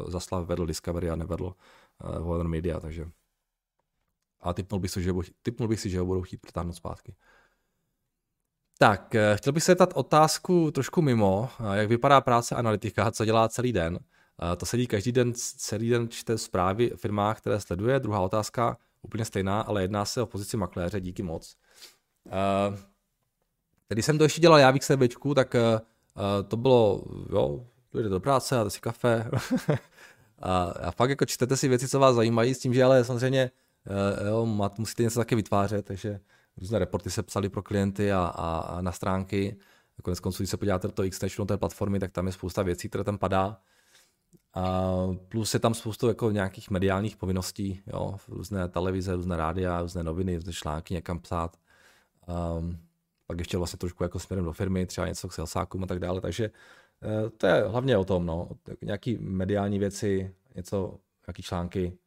[0.07, 1.53] Zaslav vedl Discovery a nevedl
[2.03, 3.05] eh, Warner Media, takže
[4.41, 7.15] a typnul bych, si, že, typnul bych si, že ho budou chtít přitáhnout zpátky.
[8.77, 13.73] Tak, chtěl bych se zeptat otázku trošku mimo, jak vypadá práce analytika, co dělá celý
[13.73, 13.99] den.
[14.57, 17.99] To sedí každý den, celý den čte zprávy o firmách, které sleduje.
[17.99, 21.55] Druhá otázka, úplně stejná, ale jedná se o pozici makléře, díky moc.
[23.87, 25.55] Když jsem to ještě dělal já v XTBčku, tak
[26.47, 29.31] to bylo, jo, jde do práce, dáte si kafe.
[30.39, 33.51] a, a fakt jako čtete si věci, co vás zajímají, s tím, že ale samozřejmě
[34.21, 34.45] uh, jo,
[34.77, 36.19] musíte něco taky vytvářet, takže
[36.57, 39.57] různé reporty se psaly pro klienty a, a, a na stránky.
[40.03, 42.89] Konec konců, když se podíváte do toho X té platformy, tak tam je spousta věcí,
[42.89, 43.57] které tam padá.
[44.53, 44.91] A
[45.27, 50.35] plus je tam spoustu jako nějakých mediálních povinností, jo, různé televize, různé rádia, různé noviny,
[50.35, 51.57] různé články někam psát.
[52.57, 52.77] Um,
[53.27, 56.21] pak ještě vlastně trošku jako směrem do firmy, třeba něco k salesákům a tak dále,
[56.21, 56.51] takže
[57.03, 58.49] eh, to je hlavně o tom, no,
[58.81, 61.97] nějaký mediální věci, něco, nějaký články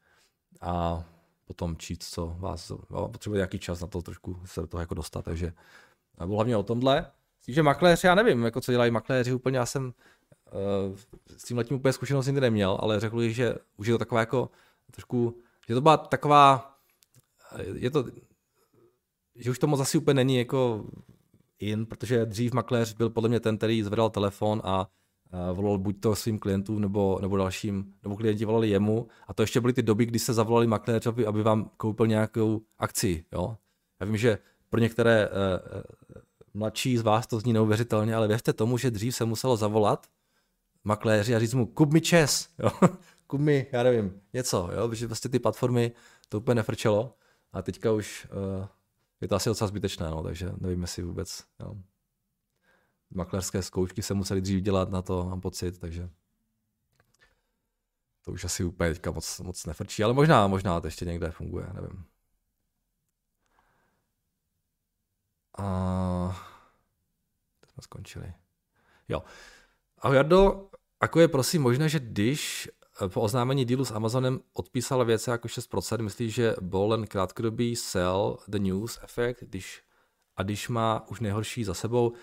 [0.61, 1.04] a
[1.44, 4.94] potom číst, co vás, no, potřebuje nějaký čas na to trošku se do toho jako
[4.94, 5.52] dostat, takže
[6.18, 7.11] hlavně o tomhle.
[7.48, 9.92] že makléři, já nevím, jako co dělají makléři úplně, já jsem uh,
[11.37, 14.50] s tím letím úplně zkušenost nikdy neměl, ale řekl že už je to taková jako
[14.90, 16.76] trošku, že to byla taková,
[17.74, 18.04] je to,
[19.35, 20.85] že už to moc asi úplně není jako
[21.59, 24.88] in, protože dřív makléř byl podle mě ten, který zvedal telefon a
[25.52, 29.09] volal buď to svým klientům nebo, nebo dalším, nebo klienti volali jemu.
[29.28, 33.24] A to ještě byly ty doby, kdy se zavolali makléřovi, aby vám koupil nějakou akci.
[33.33, 33.57] Jo?
[34.00, 34.38] Já vím, že
[34.70, 35.35] pro některé uh,
[36.54, 40.07] mladší z vás to zní neuvěřitelně, ale věřte tomu, že dřív se muselo zavolat
[40.85, 42.70] makléři a říct mu, kup mi čes, jo?
[43.27, 44.88] kup mi, já nevím, něco, jo?
[44.88, 45.92] protože vlastně ty platformy
[46.29, 47.16] to úplně nefrčelo
[47.53, 48.66] a teďka už uh,
[49.20, 51.44] je to asi docela zbytečné, no, takže nevím, jestli vůbec.
[51.61, 51.75] Jo.
[53.14, 56.11] Maklerské zkoušky se museli dřív dělat na to, mám pocit, takže
[58.25, 61.66] to už asi úplně teďka moc, moc nefrčí, ale možná, možná to ještě někde funguje,
[61.73, 62.05] nevím.
[65.59, 65.64] A...
[67.61, 68.35] To jsme skončili.
[69.09, 69.23] Jo.
[70.04, 70.68] Ahoj Jardo,
[71.00, 72.68] Ako je prosím možné, že když
[73.04, 77.76] eh, po oznámení dílu s Amazonem odpísal věci jako 6%, myslíš, že byl len krátkodobý
[77.76, 79.82] sell the news efekt, když
[80.36, 82.08] a když má už nejhorší za sebou.
[82.08, 82.16] Uh,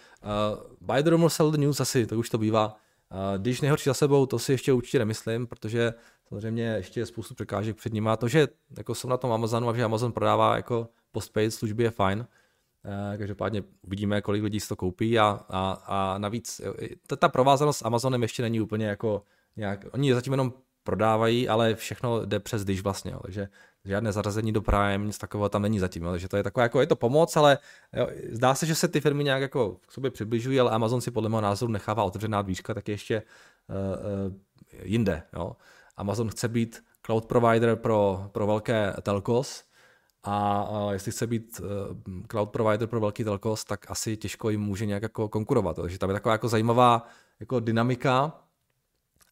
[0.81, 2.67] buy the sell the news asi, to už to bývá.
[2.67, 5.93] Uh, když nejhorší za sebou, to si ještě určitě nemyslím, protože
[6.27, 8.09] samozřejmě ještě je spoustu překážek před nimi.
[8.09, 11.83] A to, že jako jsem na tom Amazonu a že Amazon prodává jako postpaid služby
[11.83, 12.27] je fajn.
[12.85, 16.61] Uh, každopádně uvidíme, kolik lidí si to koupí a, a, a navíc
[17.07, 19.23] ta, ta provázanost s Amazonem ještě není úplně jako
[19.55, 23.47] nějak, oni zatím jenom prodávají, ale všechno jde přes Dish vlastně, jo, takže
[23.85, 26.81] žádné zařazení do Prime, nic takového tam není zatím, jo, takže to je takové, jako
[26.81, 27.57] je to pomoc, ale
[27.93, 31.11] jo, zdá se, že se ty firmy nějak jako k sobě přibližují, ale Amazon si
[31.11, 33.23] podle mého názoru nechává otevřená dvířka tak ještě
[33.69, 33.75] uh,
[34.27, 34.33] uh,
[34.83, 35.55] jinde, jo.
[35.97, 39.63] Amazon chce být cloud provider pro, pro velké telcos,
[40.23, 41.67] a jestli chce být uh,
[42.27, 45.75] cloud provider pro velký telcos, tak asi těžko jim může nějak jako konkurovat.
[45.75, 47.07] Takže tam je taková jako zajímavá
[47.39, 48.41] jako dynamika,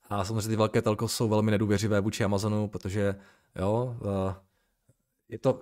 [0.09, 3.15] a samozřejmě ty velké telko jsou velmi nedůvěřivé vůči Amazonu, protože
[3.55, 4.35] jo, eh,
[5.29, 5.61] je to,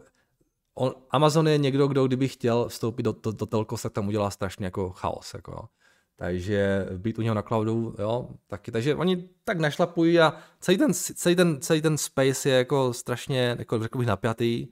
[0.74, 4.30] on, Amazon je někdo, kdo kdyby chtěl vstoupit do, do, do telko, tak tam udělá
[4.30, 5.34] strašně jako chaos.
[5.34, 5.70] Jako, jo.
[6.16, 8.72] Takže být u něho na cloudu, jo, taky.
[8.72, 13.56] Takže oni tak našlapují a celý ten, celý ten, celý ten space je jako strašně,
[13.60, 14.68] jako řekl bych, napjatý.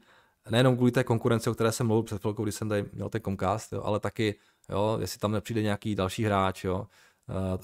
[0.49, 3.21] Nejenom kvůli té konkurenci, o které jsem mluvil před chvilkou, když jsem tady měl ten
[3.21, 4.35] Comcast, jo, ale taky,
[4.69, 6.87] jo, jestli tam nepřijde nějaký další hráč, jo,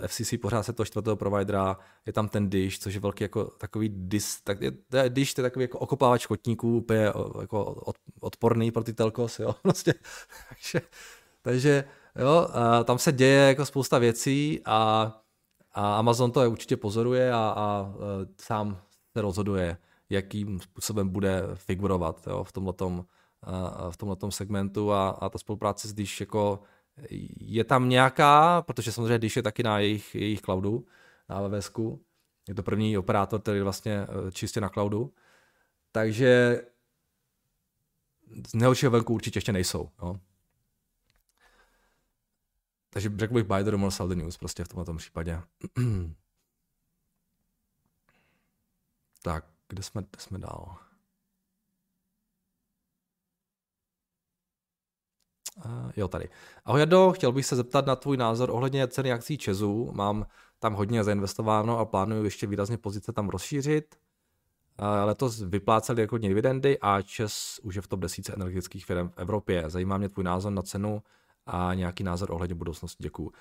[0.01, 3.45] eh, FCC pořád se toho čtvrtého providera, je tam ten Dish, což je velký jako
[3.45, 4.71] takový dis, tak je,
[5.09, 9.55] Dish to je takový jako okopávač kotníků, úplně jako od, odporný pro ty telkos, jo,
[9.63, 9.93] vlastně.
[10.49, 10.81] takže,
[11.41, 11.83] takže
[12.19, 15.11] jo, uh, tam se děje jako spousta věcí a,
[15.73, 17.95] a Amazon to je určitě pozoruje a, a uh,
[18.41, 18.81] sám
[19.13, 19.77] se rozhoduje,
[20.11, 23.05] jakým způsobem bude figurovat jo, v tomhletom,
[23.89, 26.59] v tomhletom segmentu a, a ta spolupráce s Dish jako
[27.39, 30.85] je tam nějaká, protože samozřejmě když je taky na jejich, jejich cloudu,
[31.29, 31.71] na wws
[32.47, 35.13] je to první operátor, který vlastně eh, čistě na cloudu,
[35.91, 36.61] takže
[38.47, 39.89] z nejhoršího venku určitě ještě nejsou.
[40.01, 40.19] Jo.
[42.89, 45.41] Takže řekl bych buy the rumor, sell the news prostě v tomto případě.
[49.21, 50.77] tak, kde jsme, kde jsme dál?
[55.65, 56.29] Uh, jo, tady.
[56.65, 59.91] Ahoj Jado, chtěl bych se zeptat na tvůj názor ohledně ceny akcí Česu.
[59.93, 60.25] Mám
[60.59, 63.95] tam hodně zainvestováno a plánuju ještě výrazně pozice tam rozšířit.
[64.81, 69.17] Uh, letos vypláceli jako dividendy a Čes už je v top 10 energetických firm v
[69.17, 69.63] Evropě.
[69.67, 71.03] Zajímá mě tvůj názor na cenu
[71.45, 73.03] a nějaký názor ohledně budoucnosti.
[73.03, 73.27] Děkuju.
[73.27, 73.33] Uh,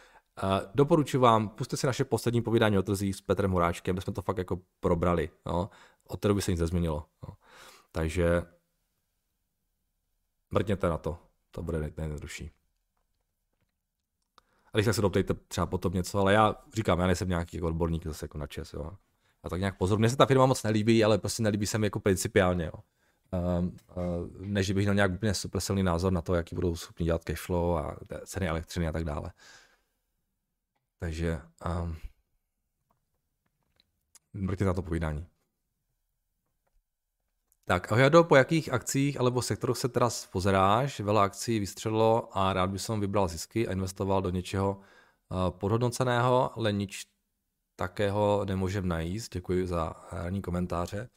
[0.74, 4.22] doporučuji vám, puste si naše poslední povídání o trzích s Petrem Horáčkem, kde jsme to
[4.22, 5.30] fakt jako probrali.
[5.46, 5.70] No.
[6.10, 7.06] Od té doby se nic nezměnilo.
[7.28, 7.36] No.
[7.92, 8.42] Takže
[10.50, 11.18] mrkněte na to
[11.50, 12.50] to bude nejjednodušší.
[14.72, 17.66] A když tak se doptejte třeba potom něco, ale já říkám, já nejsem nějaký jako
[17.66, 18.90] odborník zase jako na čes, jo.
[19.42, 19.98] A tak nějak pozor.
[19.98, 22.72] Mně se ta firma moc nelíbí, ale prostě nelíbí se mi jako principiálně, jo.
[23.58, 27.06] Um, uh, než bych měl nějak úplně super silný názor na to, jaký budou schopni
[27.06, 29.32] dělat cashflow a ceny elektřiny a tak dále.
[30.98, 31.40] Takže
[31.82, 31.96] um,
[34.32, 35.26] mrkněte na to povídání.
[37.64, 41.00] Tak Ojado, po jakých akcích alebo sektorech se teda pozeráš?
[41.00, 46.58] Vela akcí vystřelilo a rád by som vybral zisky a investoval do něčeho eh, podhodnoceného,
[46.58, 47.06] ale nič
[47.76, 49.32] takého nemůžem najíst.
[49.32, 51.08] Děkuji za ranní komentáře.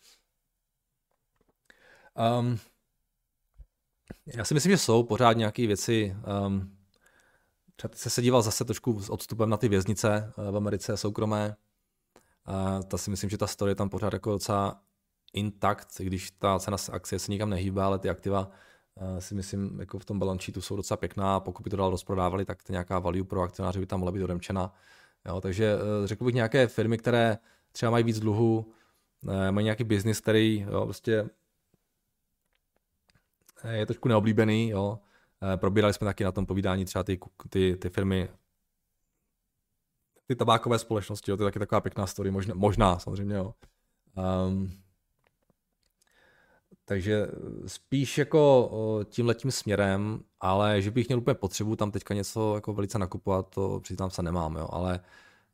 [2.39, 2.59] Um,
[4.25, 6.15] já si myslím, že jsou pořád nějaké věci.
[6.45, 6.77] Um,
[7.75, 11.55] třeba se díval zase trošku s odstupem na ty věznice eh, v Americe soukromé.
[12.47, 14.81] Uh, ta si myslím, že ta story tam pořád jako docela
[15.33, 18.51] intakt, když ta cena akcie se nikam nehýbá, ale ty aktiva
[18.95, 21.39] uh, si myslím, jako v tom balance sheetu jsou docela pěkná.
[21.39, 24.73] Pokud by to dál rozprodávali, tak nějaká value pro akcionáře by tam mohla být odemčena.
[25.25, 27.37] Jo, takže uh, řekl bych nějaké firmy, které
[27.71, 28.73] třeba mají víc dluhu,
[29.23, 31.29] uh, mají nějaký biznis, který jo, prostě
[33.69, 34.69] je trošku neoblíbený.
[34.69, 34.99] Jo.
[35.55, 37.19] Probírali jsme taky na tom povídání třeba ty,
[37.49, 38.29] ty, ty firmy,
[40.27, 43.35] ty tabákové společnosti, jo, to je taky taková pěkná story, možná, možná samozřejmě.
[43.35, 43.53] Jo.
[44.47, 44.71] Um,
[46.85, 47.27] takže
[47.67, 48.69] spíš jako
[49.09, 53.49] tím letím směrem, ale že bych měl úplně potřebu tam teďka něco jako velice nakupovat,
[53.49, 54.99] to přiznám se nemám, jo, ale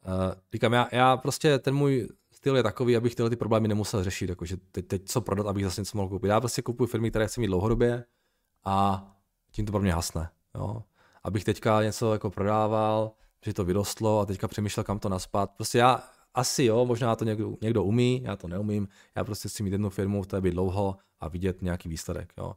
[0.07, 0.13] uh,
[0.53, 4.29] říkám, já, já prostě ten můj styl je takový, abych tyhle ty problémy nemusel řešit,
[4.29, 6.27] jakože teď, teď co prodat, abych zase něco mohl koupit.
[6.27, 8.03] Já prostě kupuji firmy, které chci mít dlouhodobě
[8.65, 9.07] a
[9.51, 10.83] tím to pro mě hasne, jo.
[11.23, 13.11] Abych teďka něco jako prodával,
[13.45, 15.51] že to vyrostlo a teďka přemýšlel, kam to naspat.
[15.51, 16.03] Prostě já,
[16.39, 18.87] asi jo, možná to někdo, někdo umí, já to neumím.
[19.15, 22.33] Já prostě chci mít jednu firmu, v té být dlouho a vidět nějaký výsledek.
[22.37, 22.55] Jo.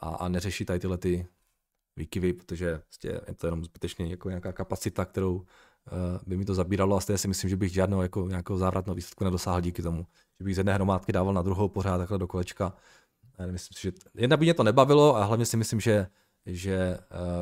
[0.00, 1.26] A, a neřešit tady tyhle ty
[1.96, 5.44] výkyvy, protože prostě je to jenom zbytečně jako nějaká kapacita, kterou
[6.26, 9.24] by mi to zabíralo a stejně si myslím, že bych žádnou jako nějakou závratnou výsledku
[9.24, 10.06] nedosáhl díky tomu.
[10.38, 12.72] Že bych z jedné hromádky dával na druhou pořád takhle do kolečka.
[13.50, 16.06] Myslím si, že jedna by mě to nebavilo a hlavně si myslím, že,
[16.46, 16.98] že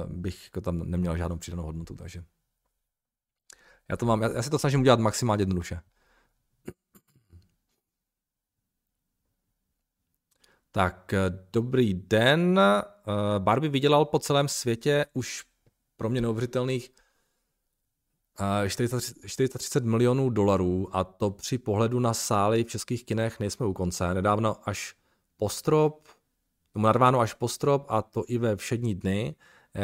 [0.06, 1.94] bych jako tam neměl žádnou přidanou hodnotu.
[1.94, 2.24] Takže
[3.90, 5.80] já to mám, já, já si to snažím udělat maximálně jednoduše.
[10.74, 12.60] Tak, eh, dobrý den.
[12.60, 12.82] Eh,
[13.38, 15.44] Barbie vydělal po celém světě už
[15.96, 16.90] pro mě neuvěřitelných
[18.66, 23.72] 430 eh, milionů dolarů a to při pohledu na sály v českých kinech nejsme u
[23.72, 24.14] konce.
[24.14, 24.94] Nedávno až
[25.36, 26.08] postrop,
[26.72, 29.34] tomu narváno až postrop a to i ve všední dny.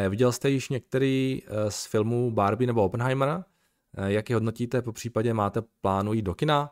[0.09, 3.45] Viděl jste již některý z filmů Barbie nebo Oppenheimer?
[3.97, 6.71] Jak je hodnotíte, po případě máte plánu jít do kina?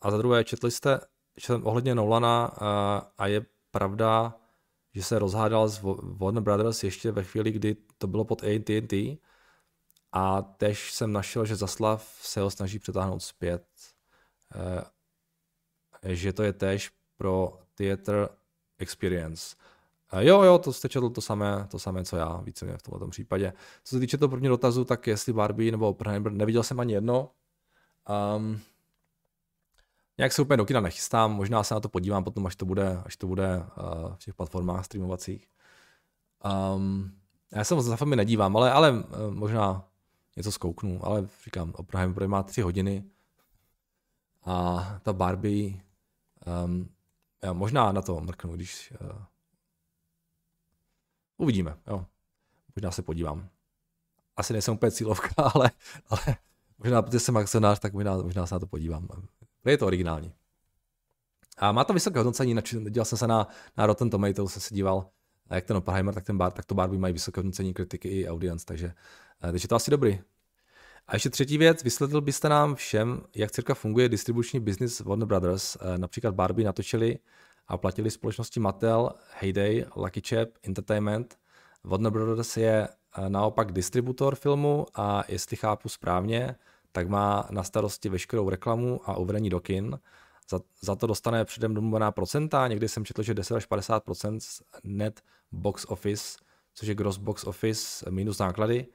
[0.00, 1.00] A za druhé, četli jste
[1.38, 4.36] jsem ohledně Nolana a, a je pravda,
[4.94, 9.18] že se rozhádal s Warner Brothers ještě ve chvíli, kdy to bylo pod AT&T
[10.12, 13.66] a tež jsem našel, že Zaslav se ho snaží přetáhnout zpět.
[16.02, 18.28] Že to je tež pro Theater
[18.78, 19.56] Experience.
[20.18, 23.52] Jo, jo, to jste četl to samé, to samé, co já, víceméně v tomto případě.
[23.84, 27.30] Co se týče toho prvního dotazu, tak jestli Barbie nebo Oppenheimer, neviděl jsem ani jedno.
[28.36, 28.60] Um,
[30.18, 33.02] Nějak se úplně do kina nechystám, možná se na to podívám potom, až to bude,
[33.04, 35.48] až to bude uh, v těch platformách streamovacích.
[36.74, 37.12] Um,
[37.52, 39.84] já se za filmy nedívám, ale, ale uh, možná
[40.36, 43.04] něco zkouknu, ale říkám, Oppenheimer má tři hodiny
[44.44, 45.80] a ta Barbie,
[46.64, 46.88] um,
[47.42, 49.08] já možná na to mrknu, když uh,
[51.40, 52.06] uvidíme, jo.
[52.76, 53.48] Možná se podívám.
[54.36, 55.70] Asi nejsem úplně cílovka, ale,
[56.08, 56.36] ale
[56.78, 59.08] možná, protože jsem akcionář, tak možná, možná se na to podívám.
[59.64, 60.32] Je to originální.
[61.58, 62.56] A má to vysoké hodnocení,
[62.90, 65.10] dělal jsem se na, na Rotten Tomatoes, jsem se díval,
[65.50, 68.66] jak ten Oppenheimer, tak, ten bar, tak to Barbie mají vysoké hodnocení kritiky i audience,
[68.66, 68.94] takže,
[69.44, 70.20] eh, takže to asi dobrý.
[71.06, 75.76] A ještě třetí věc, vysvětlil byste nám všem, jak cirka funguje distribuční business Warner Brothers.
[75.80, 77.18] Eh, například Barbie natočili
[77.70, 81.38] a platili společnosti Mattel, Heyday, Lucky Chap, Entertainment.
[81.84, 86.56] Warner Brothers je eh, naopak distributor filmu a jestli chápu správně,
[86.92, 89.98] tak má na starosti veškerou reklamu a uvedení do kin.
[90.50, 95.20] Za, za to dostane předem domluvená procenta, někdy jsem četl, že 10 až 50% net
[95.52, 96.38] box office,
[96.74, 98.86] což je gross box office minus náklady.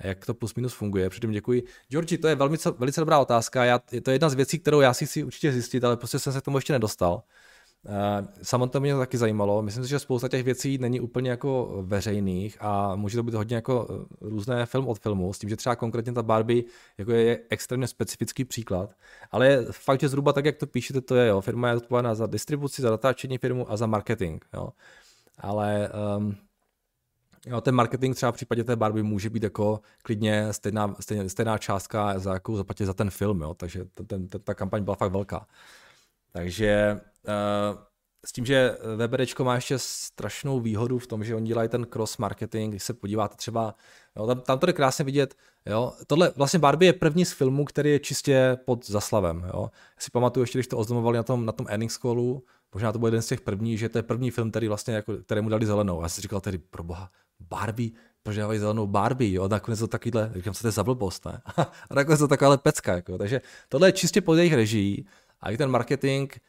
[0.00, 1.10] Jak to plus minus funguje?
[1.10, 1.62] Předem děkuji.
[1.88, 3.64] Georgi, to je velmi, velice dobrá otázka.
[3.64, 6.32] Já, to je jedna z věcí, kterou já si chci určitě zjistit, ale prostě jsem
[6.32, 7.22] se k tomu ještě nedostal.
[7.90, 9.62] Eh, samotné mě to taky zajímalo.
[9.62, 13.56] Myslím si, že spousta těch věcí není úplně jako veřejných a může to být hodně
[13.56, 16.62] jako eh, různé film od filmu, s tím, že třeba konkrétně ta Barbie
[16.98, 18.94] jako je extrémně specifický příklad.
[19.30, 21.40] Ale fakt, že zhruba tak, jak to píšete, to je, jo.
[21.40, 24.68] Firma je odpovědná za distribuci, za natáčení firmu a za marketing, jo.
[25.38, 26.36] Ale um,
[27.46, 31.58] Jo, ten marketing třeba v případě té Barbie může být jako klidně stejná, stejná, stejná
[31.58, 33.54] částka, za jakou za ten film, jo?
[33.54, 35.46] takže ten, ten, ta kampaň byla fakt velká.
[36.32, 37.00] Takže
[38.26, 42.18] s tím, že VBDčko má ještě strašnou výhodu v tom, že oni dělají ten cross
[42.18, 43.74] marketing, když se podíváte třeba,
[44.16, 45.34] jo, tam, tam to je krásně vidět,
[45.66, 49.70] jo, tohle vlastně Barbie je první z filmů, který je čistě pod zaslavem, jo.
[49.72, 52.98] Já si pamatuju ještě, když to oznamovali na tom, na tom earnings callu, možná to
[52.98, 55.66] byl jeden z těch prvních, že to je první film, který vlastně jako, kterému dali
[55.66, 56.02] zelenou.
[56.02, 57.10] Já jsem říkal tedy, pro boha,
[57.40, 57.90] Barbie,
[58.22, 61.42] proč dávají zelenou Barbie, jo, nakonec to takovýhle, říkám, co to je za blbost, ne?
[61.90, 65.06] a nakonec to taková pecka, jako, takže tohle je čistě pod jejich režií,
[65.40, 66.40] a i ten marketing, eh,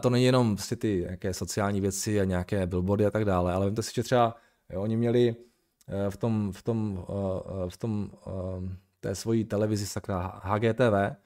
[0.00, 3.66] to není jenom prostě ty nějaké sociální věci a nějaké billboardy a tak dále, ale
[3.66, 4.36] vím to si, že třeba
[4.70, 5.36] jo, oni měli
[5.88, 8.10] eh, v tom, v tom, eh, v tom
[9.00, 11.16] té svojí televizi sakra HGTV,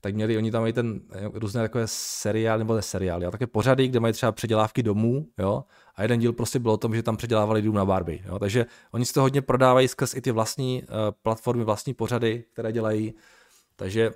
[0.00, 1.00] tak měli, oni tam mají ten
[1.32, 5.64] různé takové seriály, nebo ne seriály, ale také pořady, kde mají třeba předělávky domů, jo,
[5.94, 8.66] a jeden díl prostě byl o tom, že tam předělávali dům na Barbie, jo, takže
[8.92, 10.82] oni si to hodně prodávají skrz i ty vlastní
[11.22, 13.14] platformy, vlastní pořady, které dělají,
[13.76, 14.12] takže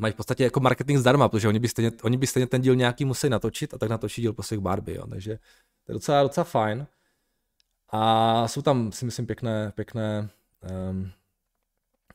[0.00, 2.76] mají v podstatě jako marketing zdarma, protože oni by stejně, oni by stejně ten díl
[2.76, 5.06] nějaký museli natočit a tak natočí díl prostě Barbie, jo.
[5.06, 5.38] takže
[5.84, 6.86] to je docela, docela fajn.
[7.88, 10.28] A jsou tam, si myslím, pěkné, pěkné
[10.90, 11.10] um,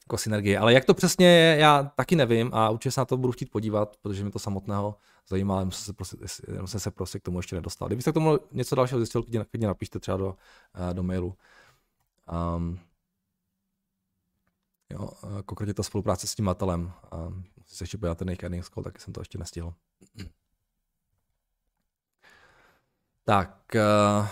[0.05, 0.59] jako synergie.
[0.59, 3.51] Ale jak to přesně je, já taky nevím a určitě se na to budu chtít
[3.51, 4.95] podívat, protože mě to samotného
[5.29, 6.17] zajímá, ale musím se, prostě,
[6.61, 7.87] musím se prostě k tomu ještě nedostal.
[7.87, 11.37] Kdybyste k tomu něco dalšího zjistil, klidně, klidně napište třeba do, uh, do mailu.
[12.55, 12.79] Um,
[14.89, 15.09] jo,
[15.45, 16.91] konkrétně ta spolupráce s tím matelem.
[17.27, 19.73] Um, se ještě podívat ten jejich call, taky jsem to ještě nestihl.
[23.23, 24.27] Tak, uh,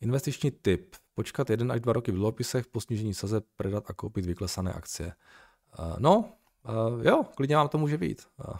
[0.00, 0.96] investiční tip.
[1.14, 5.12] Počkat jeden až dva roky v dluhopisech po snížení saze, predat a koupit vyklesané akcie.
[5.78, 6.32] Uh, no,
[6.68, 8.26] uh, jo, klidně vám to může být.
[8.48, 8.56] Uh.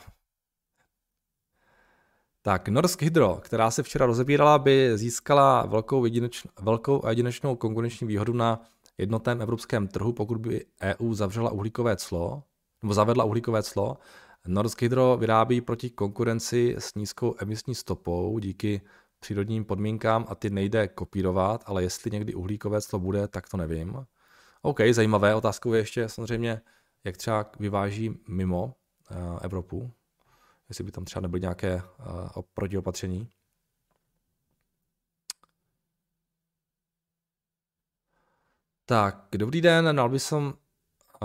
[2.43, 8.07] Tak, Norsk Hydro, která se včera rozebírala, by získala velkou, jedineč, velkou a jedinečnou konkurenční
[8.07, 8.63] výhodu na
[8.99, 12.43] jednotném evropském trhu, pokud by EU zavřela uhlíkové clo,
[12.83, 13.99] nebo zavedla uhlíkové clo.
[14.47, 18.81] Norsk Hydro vyrábí proti konkurenci s nízkou emisní stopou díky
[19.21, 24.07] přírodním podmínkám a ty nejde kopírovat, ale jestli někdy uhlíkové clo bude, tak to nevím.
[24.63, 25.35] OK, zajímavé.
[25.35, 26.61] Otázkou je ještě samozřejmě,
[27.05, 29.93] jak třeba vyváží mimo uh, Evropu,
[30.69, 33.29] jestli by tam třeba nebyly nějaké uh, protiopatření.
[38.85, 40.55] Tak, dobrý den, dal som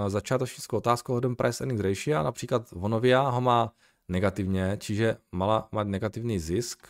[0.08, 3.74] začátečnickou otázku hodem price earnings ratio, například Vonovia ho má
[4.10, 6.88] negativně, čiže mala mať negativní zisk,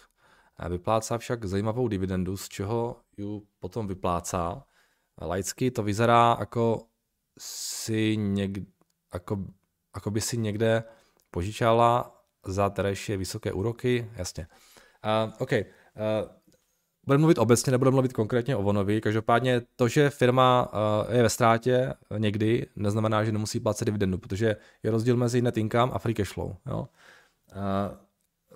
[0.70, 4.64] vyplácá však zajímavou dividendu, z čeho ju potom vyplácá.
[5.22, 6.88] Laicky to vyzerá jako
[7.40, 8.66] si někde,
[9.14, 9.46] jako,
[9.96, 10.84] jako by si někde
[11.32, 14.48] požičala za terejšie vysoké úroky, jasně.
[15.06, 15.60] Uh, OK, uh,
[17.06, 19.02] budeme mluvit obecně, nebudeme mluvit konkrétně o Vonovi.
[19.02, 24.56] Každopádně to, že firma uh, je ve ztrátě někdy, neznamená, že nemusí placet dividendu, protože
[24.84, 26.56] je rozdíl mezi net income a free cash flow.
[26.66, 26.80] Jo?
[26.80, 26.88] Uh,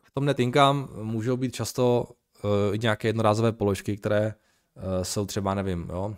[0.03, 2.07] v tom net income můžou být často
[2.77, 4.33] nějaké jednorázové položky, které
[5.01, 6.15] jsou třeba, nevím, jo,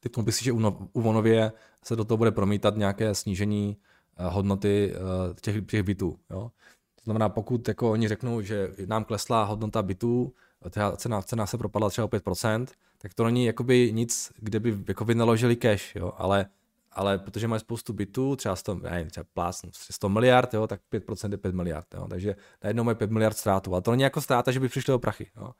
[0.00, 1.52] Typnul bych si, že u, no, u Vonově
[1.84, 3.76] se do toho bude promítat nějaké snížení
[4.16, 4.94] hodnoty
[5.40, 6.18] těch, těch bytů.
[6.30, 6.50] Jo?
[6.94, 10.32] To znamená, pokud jako oni řeknou, že nám klesla hodnota bytů,
[10.70, 12.66] ta cena, cena se propadla třeba o 5%,
[12.98, 16.12] tak to není jakoby nic, kde by jako vynaložili cash, jo?
[16.16, 16.46] Ale,
[16.92, 20.66] ale protože mají spoustu bytů, třeba 100, nevím, třeba plás, 100 miliard, jo?
[20.66, 22.06] tak 5% je 5 miliard, jo?
[22.10, 23.74] takže najednou mají 5 miliard ztrátu.
[23.74, 25.30] A to není jako ztráta, že by přišli o prachy.
[25.36, 25.50] Jo?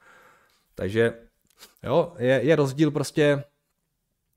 [0.75, 1.15] Takže
[1.83, 3.45] jo, je, je rozdíl prostě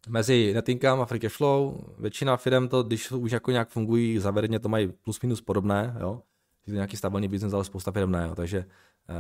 [0.10, 1.78] mezi net income a free cash flow.
[2.00, 6.22] Většina firm to, když už jako nějak fungují, zavedeně to mají plus minus podobné, jo?
[6.68, 8.36] je to nějaký stabilní biznes, ale spousta firm ne, jo?
[8.36, 8.66] takže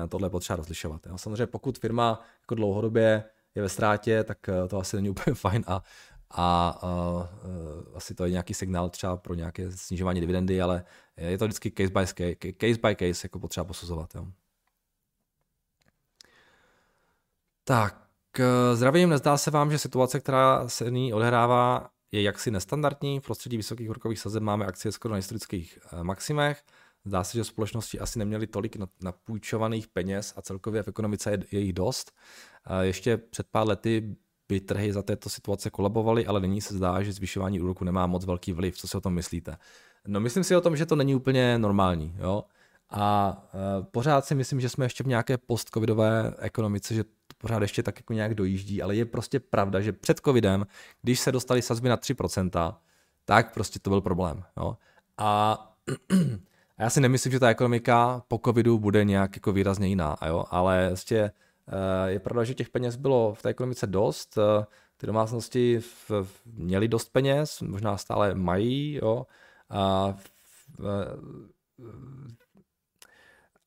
[0.10, 1.06] tohle je potřeba rozlišovat.
[1.06, 1.18] Jo?
[1.18, 3.24] Samozřejmě pokud firma jako dlouhodobě
[3.56, 5.84] je ve ztrátě, tak eh, to asi není úplně fajn a,
[6.30, 10.84] a uh, uh, asi to je nějaký signál třeba pro nějaké snižování dividendy, ale
[11.18, 14.16] je to vždycky case by case, case, by case jako potřeba posuzovat.
[14.16, 14.28] Jo?
[17.64, 18.08] Tak,
[18.74, 23.20] zdravím, nezdá se vám, že situace, která se nyní odehrává, je jaksi nestandardní.
[23.20, 26.64] V prostředí vysokých úrokových sazeb máme akcie skoro na historických maximech.
[27.06, 31.74] Zdá se, že společnosti asi neměly tolik napůjčovaných peněz a celkově v ekonomice je, jich
[31.74, 32.12] dost.
[32.82, 34.16] Ještě před pár lety
[34.50, 38.26] by trhy za této situace kolabovaly, ale nyní se zdá, že zvyšování úroku nemá moc
[38.26, 38.78] velký vliv.
[38.78, 39.58] Co si o tom myslíte?
[40.08, 42.16] No myslím si o tom, že to není úplně normální.
[42.18, 42.44] Jo?
[42.90, 47.62] A e, pořád si myslím, že jsme ještě v nějaké post-covidové ekonomice, že to pořád
[47.62, 50.66] ještě tak jako nějak dojíždí, ale je prostě pravda, že před covidem,
[51.02, 52.76] když se dostali sazby na 3%,
[53.26, 54.44] tak prostě to byl problém.
[54.58, 54.78] Jo?
[55.18, 55.58] A
[56.82, 60.46] já si nemyslím, že ta ekonomika po covidu bude nějak jako výrazně jiná, jo?
[60.50, 61.32] ale vlastně
[62.06, 64.66] je pravda, že těch peněz bylo v té ekonomice dost, eh,
[64.98, 65.82] ty domácnosti
[66.46, 69.26] měly dost peněz, možná stále mají, jo?
[69.70, 70.16] A,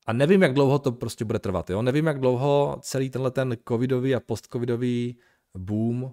[0.06, 1.70] a nevím, jak dlouho to prostě bude trvat.
[1.70, 1.82] Jo?
[1.82, 5.16] Nevím, jak dlouho celý tenhle ten covidový a post-covidový
[5.54, 6.12] boom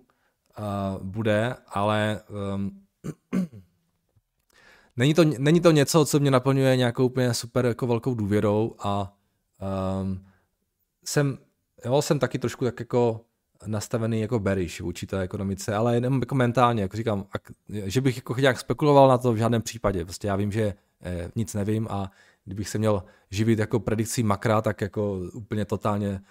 [1.01, 2.21] bude, ale
[2.55, 2.81] um,
[4.97, 9.17] není to, není to něco, co mě naplňuje nějakou úplně super jako velkou důvěrou a
[10.01, 10.25] um,
[11.05, 11.37] jsem,
[11.85, 13.21] jo, jsem taky trošku tak jako
[13.65, 17.25] nastavený jako bearish vůči té ekonomice, ale jenom jako mentálně, jako říkám,
[17.69, 20.05] že bych jako nějak spekuloval na to v žádném případě.
[20.05, 20.73] Prostě já vím, že
[21.03, 22.11] eh, nic nevím a
[22.45, 26.21] kdybych se měl živit jako predikcí makra, tak jako úplně totálně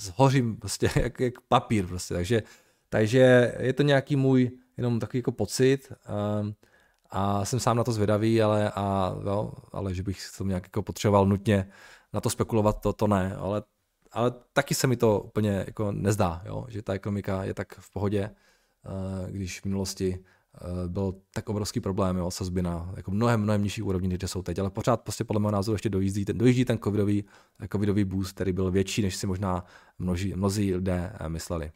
[0.00, 2.14] zhořím prostě jak, jak papír prostě.
[2.14, 2.42] Takže,
[2.88, 5.92] takže je to nějaký můj jenom takový jako pocit.
[6.40, 6.54] Um,
[7.10, 10.82] a jsem sám na to zvědavý, ale, a, jo, ale že bych to nějak jako
[10.82, 11.70] potřeboval nutně
[12.12, 13.62] na to spekulovat, to, to ne, ale,
[14.12, 17.92] ale taky se mi to úplně jako nezdá, jo, že ta ekonomika je tak v
[17.92, 18.30] pohodě,
[18.86, 23.62] eh, když v minulosti eh, byl tak obrovský problém, jo, sazby na jako mnohem, mnohem
[23.62, 26.64] nižší úrovni, než jsou teď, ale pořád prostě podle mého názoru ještě dojíždí ten, dojíždí
[26.64, 27.24] ten covidový,
[27.72, 29.64] covidový boost, který byl větší, než si možná
[29.98, 31.72] množí, mnozí lidé eh, mysleli.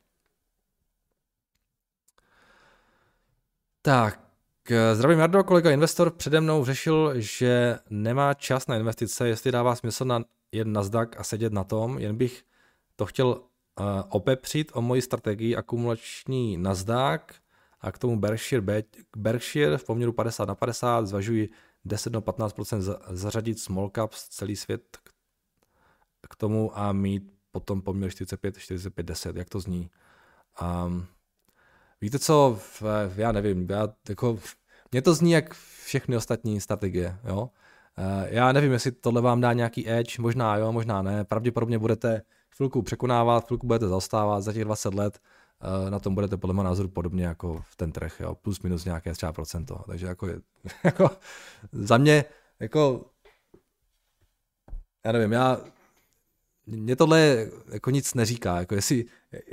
[3.82, 4.23] Tak,
[4.92, 10.04] Zdravím Jardo, kolega investor přede mnou řešil, že nemá čas na investice, jestli dává smysl
[10.04, 12.44] na jen Nasdaq a sedět na tom, jen bych
[12.96, 17.20] to chtěl uh, opepřit o moji strategii akumulační Nasdaq
[17.80, 18.82] a k tomu Berkshire,
[19.16, 21.48] Berkshire v poměru 50 na 50 zvažuji
[21.84, 24.98] 10 do 15% zařadit small caps celý svět
[26.30, 29.90] k tomu a mít potom poměr 45, 45, 10, jak to zní.
[30.62, 31.06] Um,
[32.00, 32.58] Víte co,
[33.16, 34.38] já nevím, já jako,
[34.92, 37.50] mě to zní jak všechny ostatní strategie, jo.
[37.98, 41.24] Eh, já nevím, jestli tohle vám dá nějaký edge, možná jo, možná ne.
[41.24, 42.22] Pravděpodobně budete
[42.56, 45.18] chvilku překonávat, chvilku budete zaostávat za těch 20 let.
[45.90, 49.12] na tom budete podle mého názoru podobně jako v ten trh, jo, plus minus nějaké
[49.12, 49.80] třeba procento.
[49.86, 50.28] Takže jako,
[50.84, 51.10] jako
[51.72, 52.24] za mě,
[52.60, 53.04] jako
[55.04, 55.60] já nevím, já,
[56.66, 59.04] mě tohle jako nic neříká, jako jestli,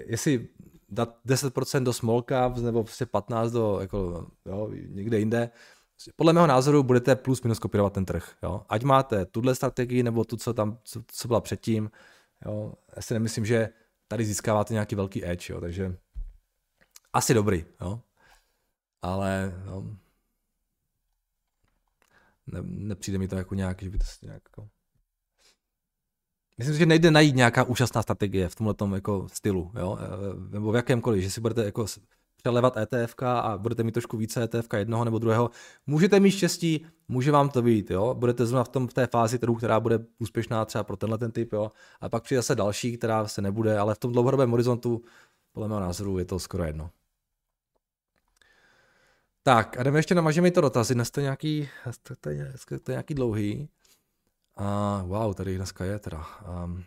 [0.05, 0.47] jestli
[0.91, 5.49] dát 10% do small caps nebo prostě 15 do jako, jo, někde jinde,
[6.15, 8.35] podle mého názoru budete plus minus kopírovat ten trh.
[8.43, 8.65] Jo?
[8.69, 11.91] Ať máte tuhle strategii nebo tu, co tam, co, co byla předtím.
[12.45, 12.73] Jo?
[12.95, 13.69] Já si nemyslím, že
[14.07, 15.61] tady získáváte nějaký velký edge, jo?
[15.61, 15.97] takže
[17.13, 18.01] asi dobrý, jo?
[19.01, 19.83] ale jo,
[22.47, 24.69] ne, nepřijde mi to jako nějak, že by to nějak jako...
[26.61, 29.97] Myslím si, že nejde najít nějaká úžasná strategie v tomhle jako stylu, jo?
[30.01, 31.85] E, nebo v jakémkoliv, že si budete jako
[32.35, 35.49] přelevat ETF a budete mít trošku více ETF jednoho nebo druhého.
[35.87, 38.13] Můžete mít štěstí, může vám to být, jo?
[38.13, 41.31] budete zrovna v, tom, v té fázi trhu, která bude úspěšná třeba pro tenhle ten
[41.31, 41.71] typ, jo?
[42.01, 45.01] a pak přijde zase další, která se nebude, ale v tom dlouhodobém horizontu,
[45.51, 46.89] podle mého názoru, je to skoro jedno.
[49.43, 51.69] Tak, a jdeme ještě namažeme mi to dotazy, dnes to je nějaký,
[52.21, 52.53] to je,
[52.83, 53.69] to je nějaký dlouhý.
[54.63, 56.25] A wow, tady dneska je teda.
[56.63, 56.83] Um,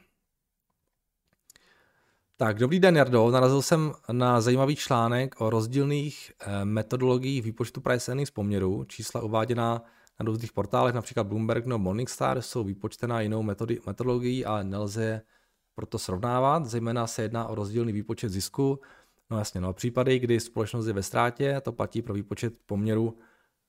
[2.36, 3.30] tak, dobrý den, Jardo.
[3.30, 8.84] Narazil jsem na zajímavý článek o rozdílných eh, metodologiích výpočtu price earnings poměru.
[8.84, 9.82] Čísla uváděná
[10.20, 15.22] na různých portálech, například Bloomberg nebo Morningstar, jsou výpočtená jinou metody, metodologií, ale nelze je
[15.74, 16.66] proto srovnávat.
[16.66, 18.80] Zejména se jedná o rozdílný výpočet zisku.
[19.30, 23.18] No jasně, no případy, kdy společnost je ve ztrátě, to platí pro výpočet poměru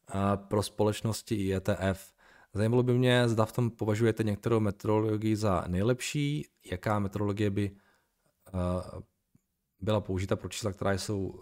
[0.09, 2.14] eh, pro společnosti i ETF.
[2.55, 7.71] Zajímalo by mě, zda v tom považujete některou metodologii za nejlepší, jaká metodologie by
[8.55, 9.01] Eh,
[9.79, 11.39] byla použita pro čísla, která jsou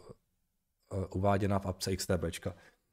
[0.93, 2.47] eh, uváděna v apce XTB.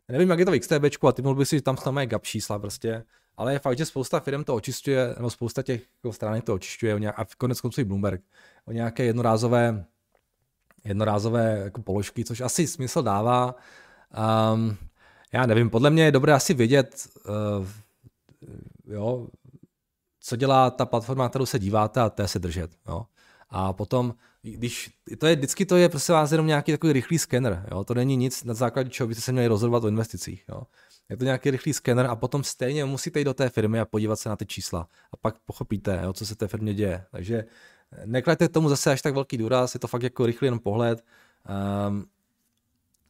[0.08, 2.58] Nevím, jak je to v XTB, a ty mohl by si tam samé gap čísla
[2.58, 3.04] prostě,
[3.36, 7.12] ale je fakt, že spousta firm to očišťuje, nebo spousta těch jako stránek to očišťuje,
[7.12, 8.22] a konec konců i Bloomberg,
[8.64, 9.84] o nějaké jednorázové,
[10.84, 13.54] jednorázové jako položky, což asi smysl dává.
[14.54, 14.76] Um,
[15.32, 17.66] já nevím, podle mě je dobré asi vědět, uh,
[18.86, 19.28] jo,
[20.20, 22.70] co dělá ta platforma, na kterou se díváte a té se držet.
[22.88, 23.06] Jo.
[23.50, 27.66] A potom, když, to je, vždycky to je prostě vás jenom nějaký takový rychlý skener,
[27.70, 27.84] jo?
[27.84, 30.44] to není nic, na základě čeho byste se měli rozhodovat o investicích.
[30.48, 30.62] Jo?
[31.08, 34.16] Je to nějaký rychlý skener a potom stejně musíte jít do té firmy a podívat
[34.16, 34.88] se na ty čísla.
[35.12, 37.04] A pak pochopíte, jo, co se té firmě děje.
[37.10, 37.44] Takže
[38.04, 41.04] neklejte tomu zase až tak velký důraz, je to fakt jako rychlý jenom pohled.
[41.88, 42.06] Um,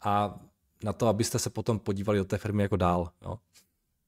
[0.01, 0.41] a
[0.85, 3.11] na to, abyste se potom podívali do té firmy jako dál.
[3.23, 3.39] Jo?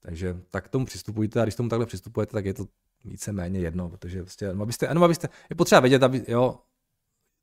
[0.03, 2.67] Takže tak tomu přistupujte a když tomu takhle přistupujete, tak je to
[3.05, 6.59] víceméně jedno, protože prostě, jenom abyste, jenom abyste, je potřeba vědět, aby, jo,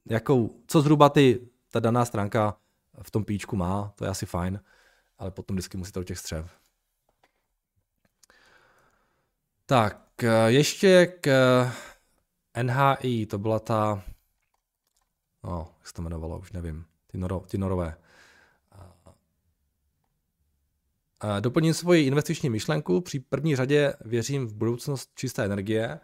[0.10, 2.58] jakou, co zhruba ty, ta daná stránka
[3.02, 4.60] v tom píčku má, to je asi fajn,
[5.18, 6.60] ale potom vždycky musíte do těch střev.
[9.66, 11.28] Tak, ještě k
[12.64, 14.04] NHI, to byla ta,
[15.44, 17.98] no, jak se to jmenovalo, už nevím, ty, noro, ty norové.
[21.40, 23.02] Doplním svoji investiční myšlenku.
[23.02, 26.00] Při první řadě věřím v budoucnost čisté energie.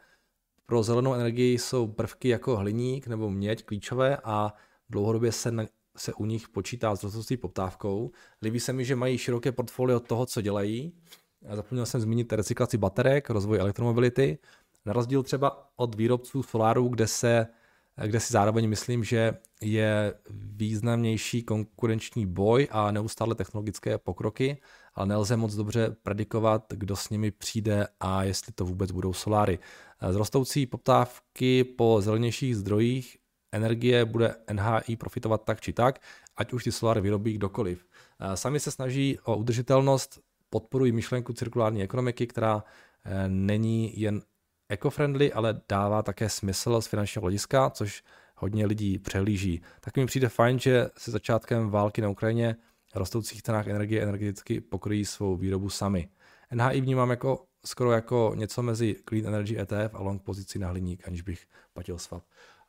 [0.66, 4.54] Pro zelenou energii jsou prvky jako hliník nebo měď klíčové a
[4.90, 5.66] dlouhodobě se, na,
[5.98, 8.12] se u nich počítá s rostoucí poptávkou.
[8.42, 10.94] Líbí se mi, že mají široké portfolio toho, co dělají.
[11.52, 14.38] Zapomněl jsem zmínit recyklaci baterek, rozvoj elektromobility.
[14.86, 17.48] Na rozdíl třeba od výrobců solárů, kde se
[18.08, 24.58] kde si zároveň myslím, že je významnější konkurenční boj a neustále technologické pokroky,
[24.96, 29.60] ale nelze moc dobře predikovat, kdo s nimi přijde a jestli to vůbec budou soláry.
[30.10, 33.18] Z rostoucí poptávky po zelenějších zdrojích
[33.52, 36.00] energie bude NHI profitovat tak či tak,
[36.38, 37.86] ať už ty soláry vyrobí kdokoliv.
[38.36, 40.20] Sami se snaží o udržitelnost,
[40.50, 42.64] podporují myšlenku cirkulární ekonomiky, která
[43.06, 44.22] eh, není jen
[44.70, 48.04] eco-friendly, ale dává také smysl z finančního hlediska, což
[48.36, 49.62] hodně lidí přehlíží.
[49.80, 52.56] Tak mi přijde fajn, že se začátkem války na Ukrajině
[52.96, 56.10] rostoucích cenách energie energeticky pokryjí svou výrobu sami.
[56.54, 61.08] NHI vnímám jako skoro jako něco mezi Clean Energy ETF a long pozici na hliník,
[61.08, 62.24] aniž bych platil swap.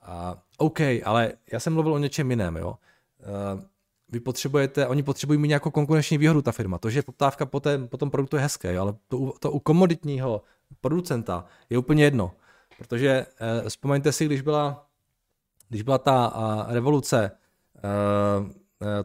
[0.09, 2.57] Uh, OK, ale já jsem mluvil o něčem jiném.
[2.57, 2.79] Jo?
[3.55, 3.61] Uh,
[4.09, 6.79] vy potřebujete, oni potřebují mít nějakou konkurenční výhodu, ta firma.
[6.79, 10.43] To, že poptávka po, té, po tom produktu je hezké, ale to, to u komoditního
[10.81, 12.33] producenta je úplně jedno.
[12.79, 14.87] Protože eh, vzpomeňte si, když byla,
[15.68, 17.31] když byla ta eh, revoluce,
[17.77, 18.53] eh, eh,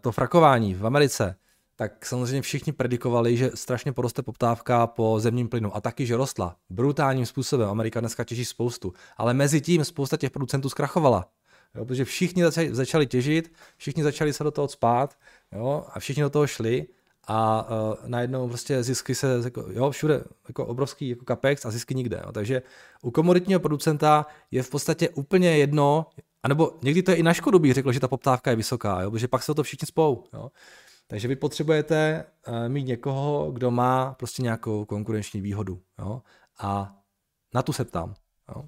[0.02, 1.36] to frakování v Americe,
[1.76, 6.56] tak samozřejmě všichni predikovali, že strašně poroste poptávka po zemním plynu a taky, že rostla
[6.70, 7.70] brutálním způsobem.
[7.70, 11.30] Amerika dneska těží spoustu, ale mezi tím spousta těch producentů zkrachovala.
[11.76, 15.18] Jo, protože všichni začali, začali těžit, všichni začali se do toho spát
[15.52, 16.88] jo, a všichni do toho šli
[17.28, 21.96] a uh, najednou prostě zisky se, jako, jo, všude jako obrovský jako capex a zisky
[21.96, 22.22] nikde.
[22.26, 22.32] Jo.
[22.32, 22.62] Takže
[23.02, 26.06] u komoditního producenta je v podstatě úplně jedno,
[26.44, 29.02] A nebo někdy to je i na škodu, bych řekl, že ta poptávka je vysoká,
[29.02, 29.12] jo?
[29.12, 30.24] protože pak se to všichni spou.
[30.34, 30.52] Jo?
[31.08, 35.82] Takže vy potřebujete uh, mít někoho, kdo má prostě nějakou konkurenční výhodu.
[36.00, 36.22] Jo?
[36.60, 36.98] A
[37.54, 38.14] na tu se ptám.
[38.56, 38.66] Jo?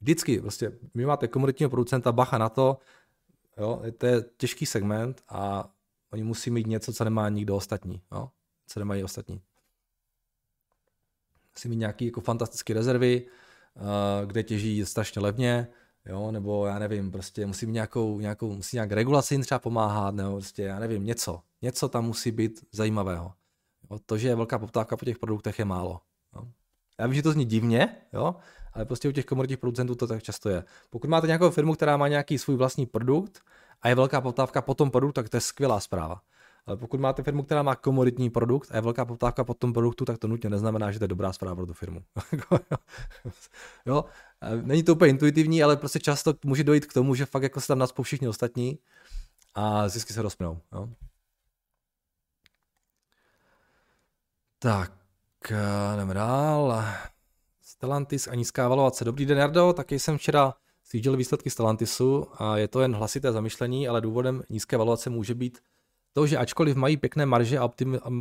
[0.00, 2.78] Vždycky, prostě, vy máte komoditního producenta, bacha na to,
[3.58, 3.82] jo?
[3.98, 5.70] to je těžký segment a
[6.12, 8.02] oni musí mít něco, co nemá nikdo ostatní.
[8.12, 8.30] Jo?
[8.66, 9.40] Co nemají ostatní.
[11.54, 13.26] Musí mít nějaké jako fantastické rezervy,
[14.24, 15.68] kde těží strašně levně,
[16.06, 20.14] jo, nebo já nevím, prostě musí mít nějakou, nějakou musí nějak regulaci jim třeba pomáhat,
[20.14, 21.40] nebo prostě já nevím, něco.
[21.62, 23.32] Něco tam musí být zajímavého.
[23.90, 26.00] Jo, to, že je velká poptávka po těch produktech je málo.
[26.36, 26.42] Jo.
[26.98, 28.34] Já vím, že to zní divně, jo,
[28.72, 30.64] ale prostě u těch komoditních producentů to tak často je.
[30.90, 33.40] Pokud máte nějakou firmu, která má nějaký svůj vlastní produkt
[33.82, 36.20] a je velká poptávka po tom produktu, tak to je skvělá zpráva.
[36.68, 40.04] Ale pokud máte firmu, která má komoditní produkt a je velká poptávka po tom produktu,
[40.04, 42.00] tak to nutně neznamená, že to je dobrá zpráva pro tu firmu.
[43.86, 44.04] jo?
[44.62, 47.66] Není to úplně intuitivní, ale prostě často může dojít k tomu, že fakt jako se
[47.66, 48.78] tam naspou všichni ostatní
[49.54, 50.60] a zisky se rozpnou.
[50.72, 50.88] Jo?
[54.58, 54.92] Tak,
[55.96, 56.84] jdeme dál.
[57.62, 59.04] Stellantis a nízká valovace.
[59.04, 60.54] Dobrý den, Jardo, taky jsem včera
[60.84, 65.58] sjížděl výsledky Stellantisu a je to jen hlasité zamyšlení, ale důvodem nízké valovace může být
[66.18, 67.70] to, že ačkoliv mají pěkné marže a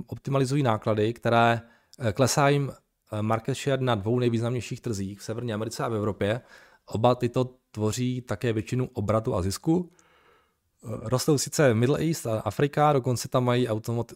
[0.07, 1.61] optimalizují náklady, které
[1.99, 5.95] eh, klesá jim eh, market share na dvou nejvýznamnějších trzích v Severní Americe a v
[5.95, 6.41] Evropě,
[6.85, 9.89] oba tyto tvoří také většinu obratu a zisku.
[9.91, 14.13] Eh, rostou sice Middle East a Afrika, dokonce tam mají, automot,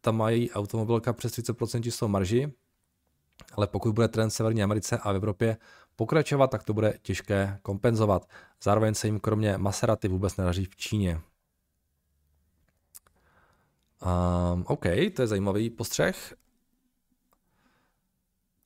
[0.00, 2.52] tam mají automobilka přes 30% čistou marži,
[3.54, 5.56] ale pokud bude trend v Severní Americe a v Evropě
[5.96, 8.28] pokračovat, tak to bude těžké kompenzovat.
[8.62, 11.20] Zároveň se jim kromě Maserati vůbec nedaří v Číně.
[14.04, 14.84] Um, OK,
[15.16, 16.34] to je zajímavý postřeh.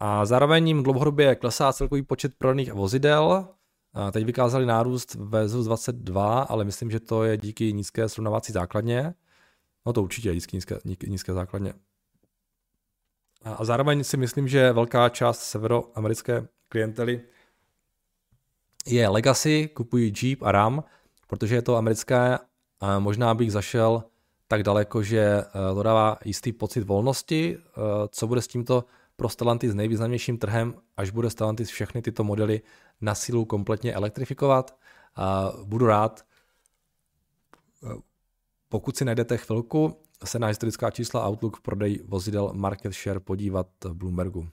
[0.01, 3.49] A zároveň jim dlouhodobě klesá celkový počet prodaných vozidel.
[3.95, 8.53] A teď vykázali nárůst ve ZUS 22, ale myslím, že to je díky nízké srovnávací
[8.53, 9.15] základně.
[9.87, 11.75] No to určitě je díky nízké, nízké základně.
[13.45, 17.23] A zároveň si myslím, že velká část severoamerické klientely
[18.87, 20.85] je legacy, kupují Jeep a Ram,
[21.27, 22.39] protože je to americké
[22.81, 24.05] a možná bych zašel
[24.49, 27.59] tak daleko, že eh, to dává jistý pocit volnosti.
[27.59, 28.85] Eh, co bude s tímto
[29.17, 32.61] pro Stellantis nejvýznamnějším trhem, až bude Stellantis všechny tyto modely
[33.01, 34.77] na sílu kompletně elektrifikovat.
[35.65, 36.25] Budu rád,
[37.83, 37.95] eh,
[38.69, 43.95] pokud si najdete chvilku, se na historická čísla Outlook prodej vozidel market share podívat v
[43.95, 44.49] Bloombergu.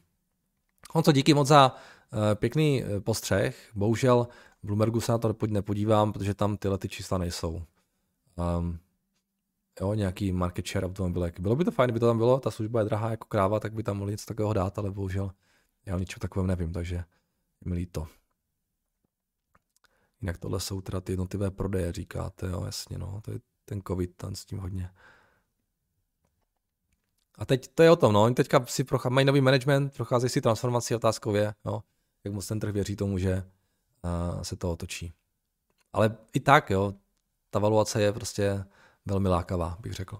[0.92, 1.76] Honco, díky moc za
[2.36, 3.70] pěkný postřeh.
[3.76, 4.28] Bohužel
[4.64, 7.62] v Bloombergu se na to nepodívám, protože tam tyhle ty čísla nejsou.
[8.58, 8.80] Um,
[9.82, 11.40] jo, nějaký market share automobilek.
[11.40, 13.74] Bylo by to fajn, kdyby to tam bylo, ta služba je drahá jako kráva, tak
[13.74, 15.32] by tam mohli něco takového dát, ale bohužel
[15.86, 17.04] já o ničem takovém nevím, takže
[17.66, 18.08] mi líto.
[20.22, 24.16] Jinak tohle jsou teda ty jednotlivé prodeje, říkáte, jo, jasně, no, to je ten covid,
[24.16, 24.90] tam s tím hodně.
[27.38, 30.30] A teď to je o tom, no, oni teďka si prochá, mají nový management, procházejí
[30.30, 31.84] si transformací otázkově, no,
[32.24, 33.44] jak moc ten trh věří tomu, že
[34.04, 35.14] uh, se to otočí.
[35.94, 36.94] Ale i tak, jo,
[37.50, 38.66] ta valuace je prostě
[39.06, 40.20] velmi lákavá, bych řekl.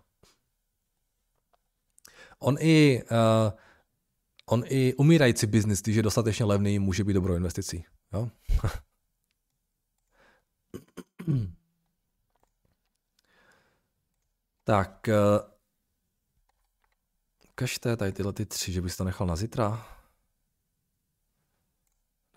[2.40, 3.52] On i, uh,
[4.46, 7.86] on i umírající biznis, když je dostatečně levný, může být dobrou investicí.
[8.14, 8.30] Jo?
[14.64, 15.16] tak, uh,
[17.50, 19.95] ukažte tady tyhle ty tři, že bys to nechal na zítra.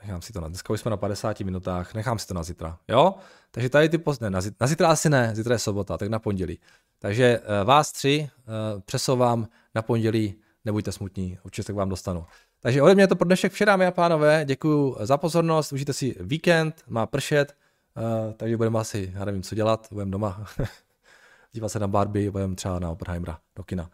[0.03, 2.79] Nechám si to na, dneska už jsme na 50 minutách, nechám si to na zítra,
[2.89, 3.15] jo?
[3.51, 6.19] Takže tady ty post, ne, na, na zítra asi ne, zítra je sobota, tak na
[6.19, 6.59] pondělí.
[6.99, 8.29] Takže uh, vás tři
[8.75, 10.35] uh, přesouvám na pondělí,
[10.65, 12.25] nebuďte smutní, určitě se k vám dostanu.
[12.61, 16.17] Takže ode mě to pro dnešek vše, dámy a pánové, děkuji za pozornost, užijte si
[16.21, 17.57] víkend, má pršet,
[17.97, 20.47] uh, takže budeme asi, já nevím, co dělat, budeme doma
[21.53, 23.91] dívat se na Barbie, budeme třeba na Oppenheimera do kina.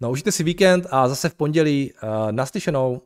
[0.00, 3.02] No, užijte si víkend a zase v pondělí uh, naslyšenou.